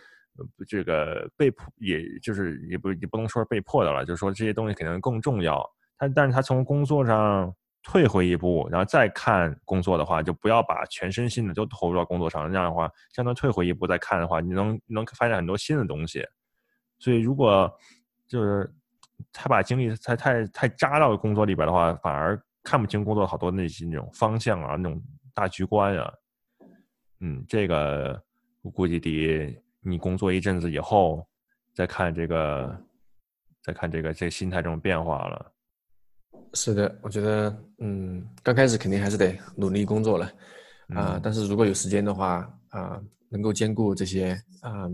[0.68, 5.60] 这个被迫，也就是也不也不能说是被迫的了，就是说这些东西肯定更重要。
[5.98, 7.52] 他但是他从工作上
[7.82, 16.24] 退回一步，然后再看工作的话，就不要把全身心的都投入到工作上，这样的话，相当退回一步再看的话，你能能发现很多新的东西。
[17.00, 17.68] 所以如果
[18.28, 18.72] 就是。
[19.32, 25.02] 他把精力太太太扎到工作里边的话，反而看不清工作好多那些那种方向啊，那种
[25.34, 26.12] 大局观啊。
[27.20, 28.22] 嗯，这个
[28.62, 31.26] 我估计得你工作一阵子以后
[31.72, 32.76] 再看这个，
[33.62, 35.52] 再看这个这心态这种变化了。
[36.54, 40.30] 是的，我觉得嗯，刚开始肯定还是得努力工作了
[40.94, 41.18] 啊。
[41.22, 44.86] 但是如果有时间的话啊，能够兼顾这些啊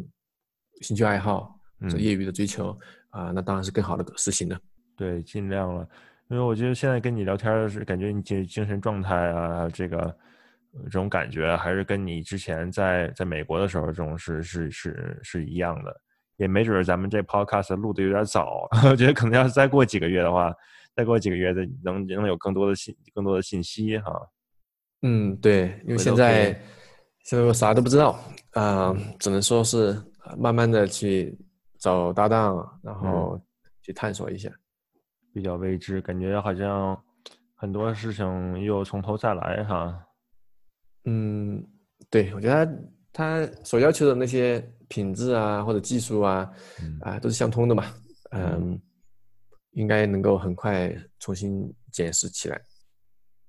[0.81, 2.77] 兴趣爱好、这业余的追求。
[3.11, 4.59] 啊，那当然是更好的事情了。
[4.97, 5.87] 对，尽量了，
[6.29, 10.17] 因为我觉得现在跟你聊天是感觉你精精神状态啊，这个，
[10.85, 16.01] 这种感觉，还是跟你之前在在美国的时候这种是是是是一样的。
[16.37, 20.51] 也没准咱们这 podcast 录的有点早， 我觉得可能要是再过几个月的话，
[20.97, 24.11] 再过几个月的能能有更多的信更多的信息哈。
[25.03, 26.53] 嗯，对，因为现在
[27.25, 28.19] 现在我啥都不知道
[28.53, 30.01] 啊，只能说是
[30.39, 31.37] 慢慢的去
[31.81, 33.41] 找搭档，然后
[33.83, 34.49] 去探索一下，
[35.33, 37.03] 比较未知，感觉好像
[37.57, 40.07] 很多事情又从头再来哈。
[41.07, 41.67] 嗯，
[42.09, 42.73] 对，我觉得他
[43.13, 44.65] 他所要求的那些。
[44.91, 46.53] 品质啊，或者技术啊，
[47.03, 47.85] 啊，都是相通的嘛。
[48.33, 48.77] 嗯，
[49.71, 52.61] 应该能够很快重新检视起来。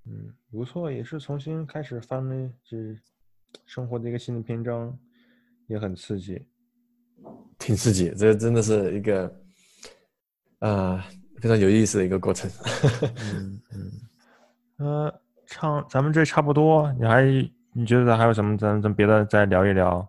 [0.05, 2.77] 嗯，不错，也是重新开始翻了这
[3.65, 4.95] 生活的一个新的篇章，
[5.65, 6.45] 也很刺激，
[7.57, 8.09] 挺刺激。
[8.17, 9.33] 这真的是一个
[10.59, 11.05] 啊
[11.39, 12.49] 非常有意思的一个过程。
[13.33, 13.91] 嗯嗯，
[14.77, 17.23] 呃，唱咱们这差不多，你还
[17.73, 18.57] 你觉得还有什么？
[18.57, 20.07] 咱咱别的再聊一聊。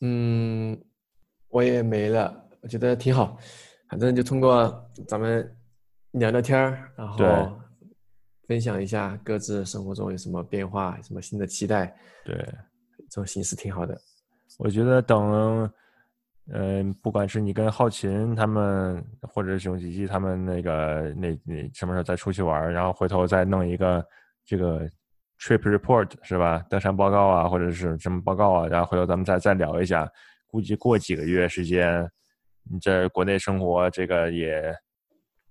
[0.00, 0.80] 嗯，
[1.48, 3.38] 我也没了，我觉得挺好。
[3.88, 5.56] 反正就通过咱们
[6.12, 7.60] 聊聊天儿，然后
[8.46, 11.94] 分享一下各自生活中有什么变化，什么新的期待。
[12.24, 12.34] 对，
[13.08, 14.00] 这种形式挺好的。
[14.58, 15.70] 我觉得等，
[16.52, 24.06] 嗯，不管是你跟浩琴他们，或者是熊吉吉他们那个那那什么时候再出去玩，然后回头再弄一个
[24.44, 24.88] 这个。
[25.42, 26.62] Trip report 是吧？
[26.68, 28.66] 登山报告啊，或者是什么报告啊？
[28.66, 30.06] 然后回头咱们再再聊一下。
[30.46, 32.06] 估计过几个月时间，
[32.70, 34.70] 你在国内生活这个也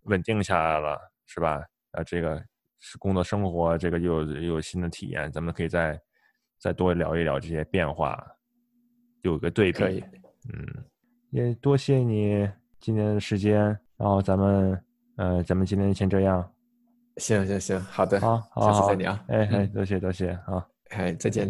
[0.04, 0.96] 稳定下来了，
[1.26, 1.66] 是吧？
[1.94, 2.40] 啊，这个
[2.80, 6.00] 是工作生活，这个又又有新的体验，咱们可以再
[6.60, 8.24] 再多聊一聊这些变化，
[9.24, 10.06] 有个对比。
[10.54, 10.86] 嗯，
[11.32, 12.50] 也多谢你
[12.80, 13.60] 今天的时间，
[13.98, 14.84] 然后咱们，
[15.18, 16.44] 呃，咱们今天先这样。
[17.18, 19.12] 行行行，好的，好，下次再聊。
[19.28, 21.48] 哎哎，多谢多谢，好，哎，再见。